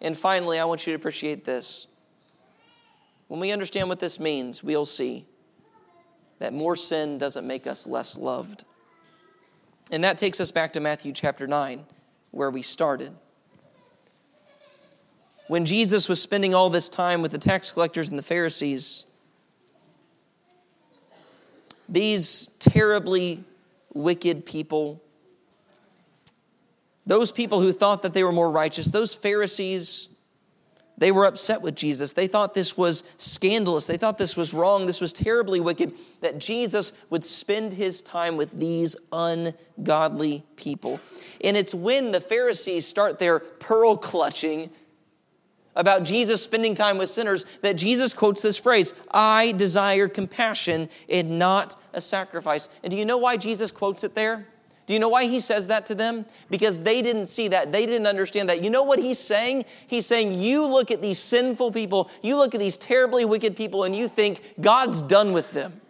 And 0.00 0.18
finally, 0.18 0.58
I 0.58 0.64
want 0.64 0.88
you 0.88 0.92
to 0.92 0.96
appreciate 0.96 1.44
this. 1.44 1.86
When 3.28 3.38
we 3.38 3.52
understand 3.52 3.88
what 3.88 4.00
this 4.00 4.18
means, 4.18 4.64
we'll 4.64 4.86
see 4.86 5.27
that 6.38 6.52
more 6.52 6.76
sin 6.76 7.18
doesn't 7.18 7.46
make 7.46 7.66
us 7.66 7.86
less 7.86 8.16
loved. 8.16 8.64
And 9.90 10.04
that 10.04 10.18
takes 10.18 10.40
us 10.40 10.50
back 10.50 10.72
to 10.74 10.80
Matthew 10.80 11.12
chapter 11.12 11.46
9, 11.46 11.84
where 12.30 12.50
we 12.50 12.62
started. 12.62 13.12
When 15.48 15.64
Jesus 15.64 16.08
was 16.08 16.20
spending 16.20 16.54
all 16.54 16.68
this 16.68 16.88
time 16.88 17.22
with 17.22 17.32
the 17.32 17.38
tax 17.38 17.72
collectors 17.72 18.10
and 18.10 18.18
the 18.18 18.22
Pharisees, 18.22 19.06
these 21.88 22.48
terribly 22.58 23.44
wicked 23.94 24.44
people, 24.44 25.02
those 27.06 27.32
people 27.32 27.62
who 27.62 27.72
thought 27.72 28.02
that 28.02 28.12
they 28.12 28.22
were 28.22 28.32
more 28.32 28.50
righteous, 28.50 28.88
those 28.88 29.14
Pharisees, 29.14 30.10
they 30.98 31.12
were 31.12 31.24
upset 31.24 31.62
with 31.62 31.74
Jesus. 31.74 32.12
They 32.12 32.26
thought 32.26 32.54
this 32.54 32.76
was 32.76 33.04
scandalous. 33.16 33.86
They 33.86 33.96
thought 33.96 34.18
this 34.18 34.36
was 34.36 34.52
wrong. 34.52 34.86
This 34.86 35.00
was 35.00 35.12
terribly 35.12 35.60
wicked 35.60 35.92
that 36.20 36.38
Jesus 36.38 36.92
would 37.08 37.24
spend 37.24 37.72
his 37.72 38.02
time 38.02 38.36
with 38.36 38.58
these 38.58 38.96
ungodly 39.12 40.44
people. 40.56 41.00
And 41.42 41.56
it's 41.56 41.74
when 41.74 42.10
the 42.10 42.20
Pharisees 42.20 42.86
start 42.86 43.18
their 43.18 43.38
pearl 43.38 43.96
clutching 43.96 44.70
about 45.76 46.02
Jesus 46.02 46.42
spending 46.42 46.74
time 46.74 46.98
with 46.98 47.08
sinners 47.08 47.46
that 47.62 47.74
Jesus 47.74 48.12
quotes 48.12 48.42
this 48.42 48.58
phrase 48.58 48.94
I 49.12 49.52
desire 49.52 50.08
compassion 50.08 50.88
and 51.08 51.38
not 51.38 51.76
a 51.92 52.00
sacrifice. 52.00 52.68
And 52.82 52.90
do 52.90 52.96
you 52.96 53.04
know 53.04 53.18
why 53.18 53.36
Jesus 53.36 53.70
quotes 53.70 54.02
it 54.02 54.16
there? 54.16 54.48
Do 54.88 54.94
you 54.94 55.00
know 55.00 55.10
why 55.10 55.26
he 55.26 55.38
says 55.38 55.66
that 55.66 55.84
to 55.86 55.94
them? 55.94 56.24
Because 56.48 56.78
they 56.78 57.02
didn't 57.02 57.26
see 57.26 57.48
that. 57.48 57.72
They 57.72 57.84
didn't 57.84 58.06
understand 58.06 58.48
that. 58.48 58.64
You 58.64 58.70
know 58.70 58.82
what 58.82 58.98
he's 58.98 59.18
saying? 59.18 59.66
He's 59.86 60.06
saying, 60.06 60.40
You 60.40 60.64
look 60.64 60.90
at 60.90 61.02
these 61.02 61.18
sinful 61.18 61.72
people, 61.72 62.10
you 62.22 62.38
look 62.38 62.54
at 62.54 62.60
these 62.60 62.78
terribly 62.78 63.26
wicked 63.26 63.54
people, 63.54 63.84
and 63.84 63.94
you 63.94 64.08
think 64.08 64.40
God's 64.58 65.02
done 65.02 65.34
with 65.34 65.52
them. 65.52 65.82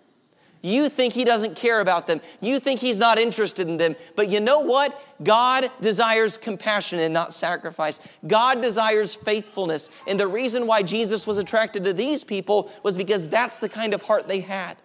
You 0.63 0.89
think 0.89 1.15
he 1.15 1.23
doesn't 1.23 1.55
care 1.55 1.81
about 1.81 2.09
them. 2.09 2.21
You 2.41 2.59
think 2.59 2.81
he's 2.81 2.99
not 2.99 3.19
interested 3.19 3.69
in 3.69 3.77
them. 3.77 3.95
But 4.17 4.33
you 4.33 4.41
know 4.41 4.59
what? 4.59 5.01
God 5.23 5.71
desires 5.81 6.37
compassion 6.37 6.99
and 6.99 7.15
not 7.15 7.33
sacrifice. 7.33 8.01
God 8.27 8.61
desires 8.61 9.15
faithfulness. 9.15 9.91
And 10.09 10.19
the 10.19 10.27
reason 10.27 10.67
why 10.67 10.83
Jesus 10.83 11.25
was 11.25 11.39
attracted 11.39 11.85
to 11.85 11.93
these 11.93 12.25
people 12.25 12.73
was 12.83 12.97
because 12.97 13.29
that's 13.29 13.59
the 13.59 13.69
kind 13.69 13.95
of 13.95 14.03
heart 14.03 14.27
they 14.27 14.41
had. 14.41 14.77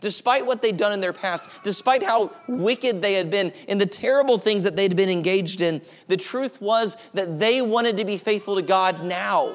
Despite 0.00 0.44
what 0.44 0.60
they'd 0.60 0.76
done 0.76 0.92
in 0.92 1.00
their 1.00 1.12
past, 1.12 1.48
despite 1.62 2.02
how 2.02 2.30
wicked 2.46 3.00
they 3.00 3.14
had 3.14 3.30
been 3.30 3.52
and 3.68 3.80
the 3.80 3.86
terrible 3.86 4.38
things 4.38 4.64
that 4.64 4.76
they'd 4.76 4.96
been 4.96 5.08
engaged 5.08 5.60
in, 5.60 5.80
the 6.08 6.16
truth 6.16 6.60
was 6.60 6.96
that 7.14 7.38
they 7.38 7.62
wanted 7.62 7.96
to 7.96 8.04
be 8.04 8.18
faithful 8.18 8.56
to 8.56 8.62
God 8.62 9.02
now. 9.04 9.54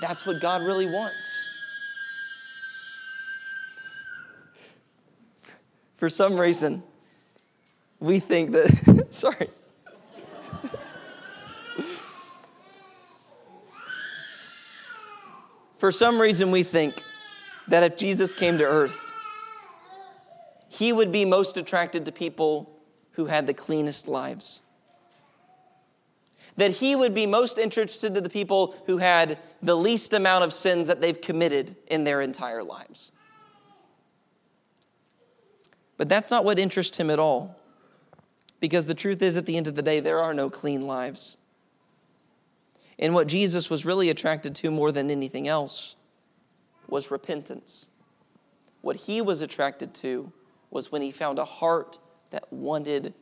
That's 0.00 0.26
what 0.26 0.40
God 0.40 0.62
really 0.62 0.86
wants. 0.86 1.48
for 5.98 6.08
some 6.08 6.38
reason, 6.38 6.80
we 7.98 8.20
think 8.20 8.52
that, 8.52 9.06
sorry. 9.10 9.48
for 15.78 15.90
some 15.90 16.20
reason, 16.20 16.52
we 16.52 16.62
think 16.62 17.02
that 17.68 17.82
if 17.82 17.96
Jesus 17.96 18.34
came 18.34 18.58
to 18.58 18.64
earth, 18.64 18.98
he 20.68 20.92
would 20.92 21.12
be 21.12 21.24
most 21.24 21.56
attracted 21.56 22.06
to 22.06 22.12
people 22.12 22.70
who 23.12 23.26
had 23.26 23.46
the 23.46 23.54
cleanest 23.54 24.08
lives. 24.08 24.62
That 26.56 26.72
he 26.72 26.96
would 26.96 27.14
be 27.14 27.26
most 27.26 27.58
interested 27.58 28.14
to 28.14 28.20
the 28.20 28.30
people 28.30 28.74
who 28.86 28.98
had 28.98 29.38
the 29.62 29.76
least 29.76 30.12
amount 30.12 30.44
of 30.44 30.52
sins 30.52 30.88
that 30.88 31.00
they've 31.00 31.20
committed 31.20 31.76
in 31.86 32.04
their 32.04 32.20
entire 32.20 32.62
lives. 32.62 33.12
But 35.96 36.08
that's 36.08 36.30
not 36.30 36.44
what 36.44 36.58
interests 36.58 36.96
him 36.96 37.10
at 37.10 37.18
all. 37.18 37.56
Because 38.60 38.86
the 38.86 38.94
truth 38.94 39.22
is, 39.22 39.36
at 39.36 39.46
the 39.46 39.56
end 39.56 39.68
of 39.68 39.74
the 39.74 39.82
day, 39.82 40.00
there 40.00 40.20
are 40.20 40.34
no 40.34 40.50
clean 40.50 40.86
lives. 40.86 41.36
And 42.98 43.14
what 43.14 43.28
Jesus 43.28 43.70
was 43.70 43.84
really 43.84 44.10
attracted 44.10 44.54
to 44.56 44.70
more 44.70 44.90
than 44.90 45.10
anything 45.10 45.46
else 45.46 45.96
was 46.88 47.10
repentance. 47.10 47.88
What 48.80 48.96
he 48.96 49.20
was 49.20 49.42
attracted 49.42 49.94
to 49.94 50.32
was 50.70 50.90
when 50.92 51.02
he 51.02 51.10
found 51.10 51.38
a 51.38 51.44
heart 51.44 51.98
that 52.30 52.52
wanted 52.52 53.14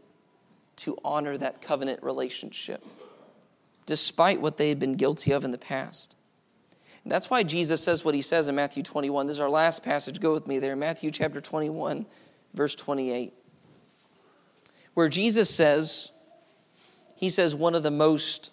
to 0.77 0.97
honor 1.05 1.39
that 1.39 1.63
covenant 1.63 2.03
relationship, 2.03 2.85
despite 3.87 4.41
what 4.41 4.57
they 4.57 4.69
had 4.69 4.79
been 4.79 4.95
guilty 4.95 5.33
of 5.33 5.45
in 5.45 5.51
the 5.51 5.59
past. 5.59 6.17
And 7.03 7.13
that's 7.13 7.31
why 7.31 7.45
Jesus 7.45 7.83
says 7.83 8.05
what 8.05 8.15
he 8.15 8.23
says 8.23 8.49
in 8.49 8.57
Matthew 8.57 8.83
21. 8.83 9.27
This 9.27 9.37
is 9.37 9.41
our 9.41 9.49
last 9.49 9.85
passage. 9.85 10.21
Go 10.21 10.33
with 10.33 10.47
me 10.47 10.59
there. 10.59 10.75
Matthew 10.75 11.11
chapter 11.11 11.41
21 11.41 12.05
verse 12.57 12.75
28, 12.75 13.33
where 14.95 15.09
Jesus 15.09 15.55
says, 15.55 16.11
He 17.15 17.31
says 17.31 17.55
one 17.55 17.75
of 17.75 17.83
the 17.83 17.91
most 17.91 18.51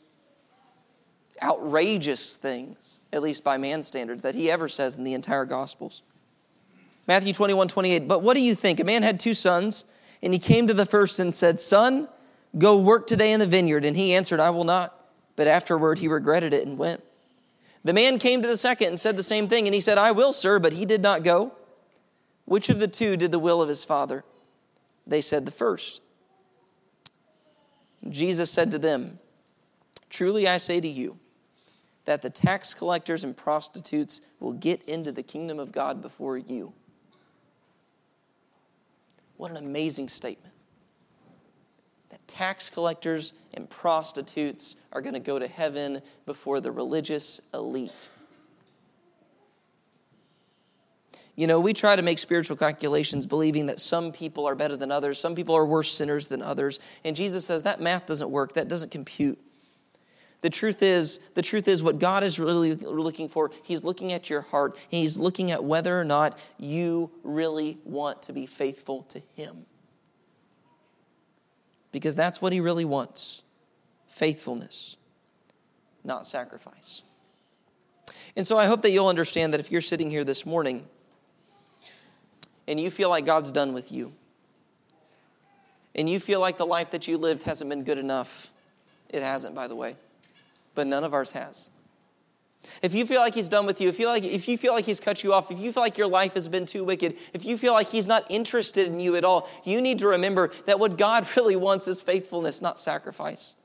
outrageous 1.43 2.38
things, 2.38 3.01
at 3.12 3.21
least 3.21 3.43
by 3.43 3.58
man's 3.58 3.88
standards, 3.88 4.23
that 4.23 4.36
He 4.36 4.49
ever 4.49 4.69
says 4.69 4.97
in 4.97 5.03
the 5.03 5.13
entire 5.13 5.45
Gospels. 5.45 6.01
Matthew 7.08 7.34
21, 7.34 7.67
28. 7.67 8.08
But 8.08 8.21
what 8.21 8.36
do 8.36 8.41
you 8.41 8.56
think? 8.56 8.79
A 8.79 8.84
man 8.84 9.03
had 9.03 9.19
two 9.19 9.34
sons, 9.34 9.86
and 10.21 10.34
he 10.34 10.39
came 10.39 10.67
to 10.67 10.73
the 10.73 10.86
first 10.86 11.19
and 11.19 11.36
said, 11.36 11.60
Son, 11.60 12.08
go 12.58 12.79
work 12.79 13.08
today 13.08 13.34
in 13.34 13.39
the 13.39 13.47
vineyard. 13.47 13.84
And 13.84 13.97
he 13.97 14.13
answered, 14.15 14.39
I 14.39 14.51
will 14.51 14.63
not. 14.63 14.97
But 15.36 15.47
afterward 15.47 15.99
he 15.99 16.08
regretted 16.08 16.53
it 16.53 16.65
and 16.65 16.77
went. 16.77 17.03
The 17.84 17.93
man 17.93 18.19
came 18.19 18.41
to 18.41 18.47
the 18.47 18.56
second 18.56 18.89
and 18.89 18.99
said 18.99 19.17
the 19.17 19.23
same 19.23 19.49
thing, 19.49 19.67
and 19.67 19.75
he 19.75 19.82
said, 19.82 19.97
I 19.97 20.12
will, 20.12 20.32
sir, 20.32 20.60
but 20.60 20.73
he 20.73 20.86
did 20.86 21.01
not 21.01 21.23
go. 21.23 21.53
Which 22.45 22.69
of 22.69 22.79
the 22.79 22.88
two 22.88 23.17
did 23.17 23.32
the 23.32 23.39
will 23.39 23.62
of 23.62 23.67
his 23.67 23.84
father? 23.84 24.23
They 25.06 25.21
said, 25.21 25.45
The 25.45 25.51
first. 25.51 26.01
Jesus 28.10 28.51
said 28.51 28.71
to 28.71 28.79
them, 28.79 29.19
Truly 30.10 30.47
I 30.47 30.58
say 30.58 30.79
to 30.79 30.88
you, 30.88 31.17
that 32.05 32.21
the 32.21 32.29
tax 32.29 32.73
collectors 32.73 33.23
and 33.23 33.35
prostitutes 33.35 34.21
will 34.39 34.53
get 34.53 34.81
into 34.83 35.11
the 35.11 35.23
kingdom 35.23 35.59
of 35.59 35.71
God 35.71 36.01
before 36.01 36.37
you. 36.37 36.73
What 39.37 39.51
an 39.51 39.57
amazing 39.57 40.09
statement. 40.09 40.53
That 42.09 42.27
tax 42.27 42.69
collectors 42.69 43.33
and 43.53 43.69
prostitutes 43.69 44.75
are 44.91 45.01
going 45.01 45.13
to 45.13 45.19
go 45.19 45.39
to 45.39 45.47
heaven 45.47 46.01
before 46.25 46.61
the 46.61 46.71
religious 46.71 47.41
elite. 47.53 48.11
You 51.35 51.47
know, 51.47 51.59
we 51.59 51.73
try 51.73 51.95
to 51.95 52.03
make 52.03 52.19
spiritual 52.19 52.57
calculations 52.57 53.25
believing 53.25 53.65
that 53.65 53.79
some 53.79 54.11
people 54.11 54.45
are 54.47 54.53
better 54.53 54.77
than 54.77 54.91
others, 54.91 55.19
some 55.19 55.33
people 55.33 55.55
are 55.55 55.65
worse 55.65 55.91
sinners 55.91 56.27
than 56.27 56.43
others. 56.43 56.79
And 57.03 57.15
Jesus 57.15 57.45
says 57.45 57.63
that 57.63 57.81
math 57.81 58.05
doesn't 58.05 58.29
work, 58.29 58.53
that 58.53 58.67
doesn't 58.67 58.91
compute. 58.91 59.39
The 60.43 60.49
truth 60.49 60.84
is, 60.84 61.21
the 61.36 61.41
truth 61.41 61.69
is 61.69 61.82
what 61.82 61.99
God 61.99 62.21
is 62.21 62.38
really 62.38 62.75
looking 62.75 63.29
for, 63.29 63.49
he's 63.63 63.86
looking 63.86 64.12
at 64.12 64.29
your 64.29 64.41
heart 64.41 64.77
he's 64.89 65.17
looking 65.17 65.51
at 65.51 65.63
whether 65.63 65.97
or 65.97 66.03
not 66.03 66.38
you 66.60 67.12
really 67.23 67.77
want 67.86 68.23
to 68.23 68.34
be 68.34 68.45
faithful 68.45 69.03
to 69.03 69.21
him. 69.36 69.65
Because 71.93 72.13
that's 72.13 72.41
what 72.41 72.51
he 72.51 72.60
really 72.60 72.84
wants. 72.84 73.41
Faithfulness, 74.08 74.97
not 76.03 76.27
sacrifice. 76.27 77.03
And 78.36 78.45
so 78.45 78.58
I 78.58 78.65
hope 78.65 78.82
that 78.82 78.91
you'll 78.91 79.08
understand 79.08 79.53
that 79.53 79.62
if 79.62 79.71
you're 79.71 79.79
sitting 79.79 80.10
here 80.10 80.25
this 80.25 80.45
morning 80.45 80.86
and 82.67 82.82
you 82.82 82.91
feel 82.91 83.08
like 83.08 83.25
God's 83.25 83.51
done 83.51 83.73
with 83.73 83.93
you, 83.93 84.12
and 85.95 86.10
you 86.10 86.19
feel 86.19 86.41
like 86.41 86.58
the 86.58 86.65
life 86.65 86.91
that 86.91 87.08
you 87.08 87.17
lived 87.17 87.43
hasn't 87.43 87.69
been 87.69 87.86
good 87.86 87.97
enough, 87.97 88.51
it 89.08 89.23
hasn't, 89.23 89.56
by 89.56 89.69
the 89.69 89.75
way, 89.75 89.95
but 90.75 90.88
none 90.88 91.03
of 91.03 91.13
ours 91.13 91.31
has. 91.31 91.69
If 92.81 92.93
you 92.93 93.05
feel 93.05 93.19
like 93.19 93.36
he's 93.36 93.49
done 93.49 93.65
with 93.65 93.81
you, 93.81 93.89
if 93.89 93.99
you, 93.99 94.07
like, 94.07 94.23
if 94.23 94.47
you 94.47 94.57
feel 94.57 94.73
like 94.73 94.86
he's 94.86 94.99
cut 94.99 95.23
you 95.23 95.33
off, 95.33 95.51
if 95.51 95.59
you 95.59 95.71
feel 95.71 95.83
like 95.83 95.97
your 95.97 96.07
life 96.07 96.33
has 96.36 96.47
been 96.47 96.65
too 96.65 96.83
wicked, 96.83 97.17
if 97.33 97.43
you 97.45 97.57
feel 97.57 97.73
like 97.73 97.89
he's 97.89 98.07
not 98.07 98.25
interested 98.29 98.88
in 98.88 98.99
you 98.99 99.15
at 99.15 99.25
all, 99.25 99.49
you 99.63 99.81
need 99.81 99.99
to 99.99 100.07
remember 100.07 100.51
that 100.65 100.79
what 100.79 100.97
God 100.97 101.27
really 101.36 101.55
wants 101.55 101.88
is 101.88 102.01
faithfulness, 102.01 102.62
not 102.62 102.79
sacrifice. 102.79 103.55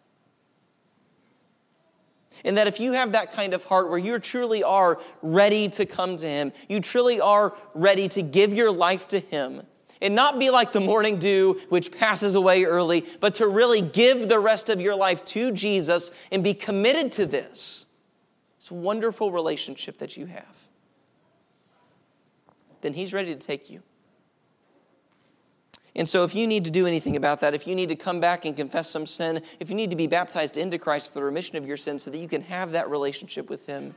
And 2.44 2.56
that 2.56 2.66
if 2.66 2.78
you 2.78 2.92
have 2.92 3.12
that 3.12 3.32
kind 3.32 3.52
of 3.52 3.64
heart 3.64 3.88
where 3.88 3.98
you 3.98 4.18
truly 4.18 4.62
are 4.62 5.00
ready 5.22 5.68
to 5.70 5.86
come 5.86 6.16
to 6.16 6.26
Him, 6.26 6.52
you 6.68 6.80
truly 6.80 7.20
are 7.20 7.56
ready 7.74 8.08
to 8.08 8.22
give 8.22 8.52
your 8.52 8.70
life 8.70 9.08
to 9.08 9.18
Him, 9.18 9.62
and 10.00 10.14
not 10.14 10.38
be 10.38 10.50
like 10.50 10.72
the 10.72 10.80
morning 10.80 11.18
dew, 11.18 11.60
which 11.68 11.90
passes 11.92 12.34
away 12.34 12.64
early, 12.64 13.04
but 13.20 13.34
to 13.34 13.46
really 13.46 13.82
give 13.82 14.28
the 14.28 14.38
rest 14.38 14.68
of 14.68 14.80
your 14.80 14.94
life 14.94 15.24
to 15.24 15.52
Jesus 15.52 16.10
and 16.30 16.44
be 16.44 16.54
committed 16.54 17.12
to 17.12 17.26
this. 17.26 17.86
It's 18.56 18.70
a 18.70 18.74
wonderful 18.74 19.32
relationship 19.32 19.98
that 19.98 20.16
you 20.16 20.26
have. 20.26 20.62
Then 22.80 22.94
He's 22.94 23.12
ready 23.12 23.34
to 23.34 23.40
take 23.40 23.70
you. 23.70 23.82
And 25.94 26.08
so, 26.08 26.22
if 26.22 26.34
you 26.34 26.46
need 26.46 26.64
to 26.64 26.70
do 26.70 26.86
anything 26.86 27.16
about 27.16 27.40
that, 27.40 27.54
if 27.54 27.66
you 27.66 27.74
need 27.74 27.88
to 27.88 27.96
come 27.96 28.20
back 28.20 28.44
and 28.44 28.56
confess 28.56 28.88
some 28.88 29.04
sin, 29.04 29.42
if 29.58 29.68
you 29.68 29.74
need 29.74 29.90
to 29.90 29.96
be 29.96 30.06
baptized 30.06 30.56
into 30.56 30.78
Christ 30.78 31.12
for 31.12 31.14
the 31.14 31.24
remission 31.24 31.56
of 31.56 31.66
your 31.66 31.76
sins 31.76 32.04
so 32.04 32.10
that 32.10 32.18
you 32.18 32.28
can 32.28 32.42
have 32.42 32.70
that 32.72 32.88
relationship 32.88 33.50
with 33.50 33.66
Him, 33.66 33.94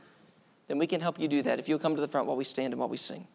then 0.66 0.78
we 0.78 0.86
can 0.86 1.00
help 1.00 1.20
you 1.20 1.28
do 1.28 1.42
that 1.42 1.58
if 1.60 1.68
you'll 1.68 1.78
come 1.78 1.94
to 1.94 2.00
the 2.00 2.08
front 2.08 2.26
while 2.26 2.36
we 2.36 2.44
stand 2.44 2.72
and 2.72 2.80
while 2.80 2.88
we 2.88 2.96
sing. 2.96 3.26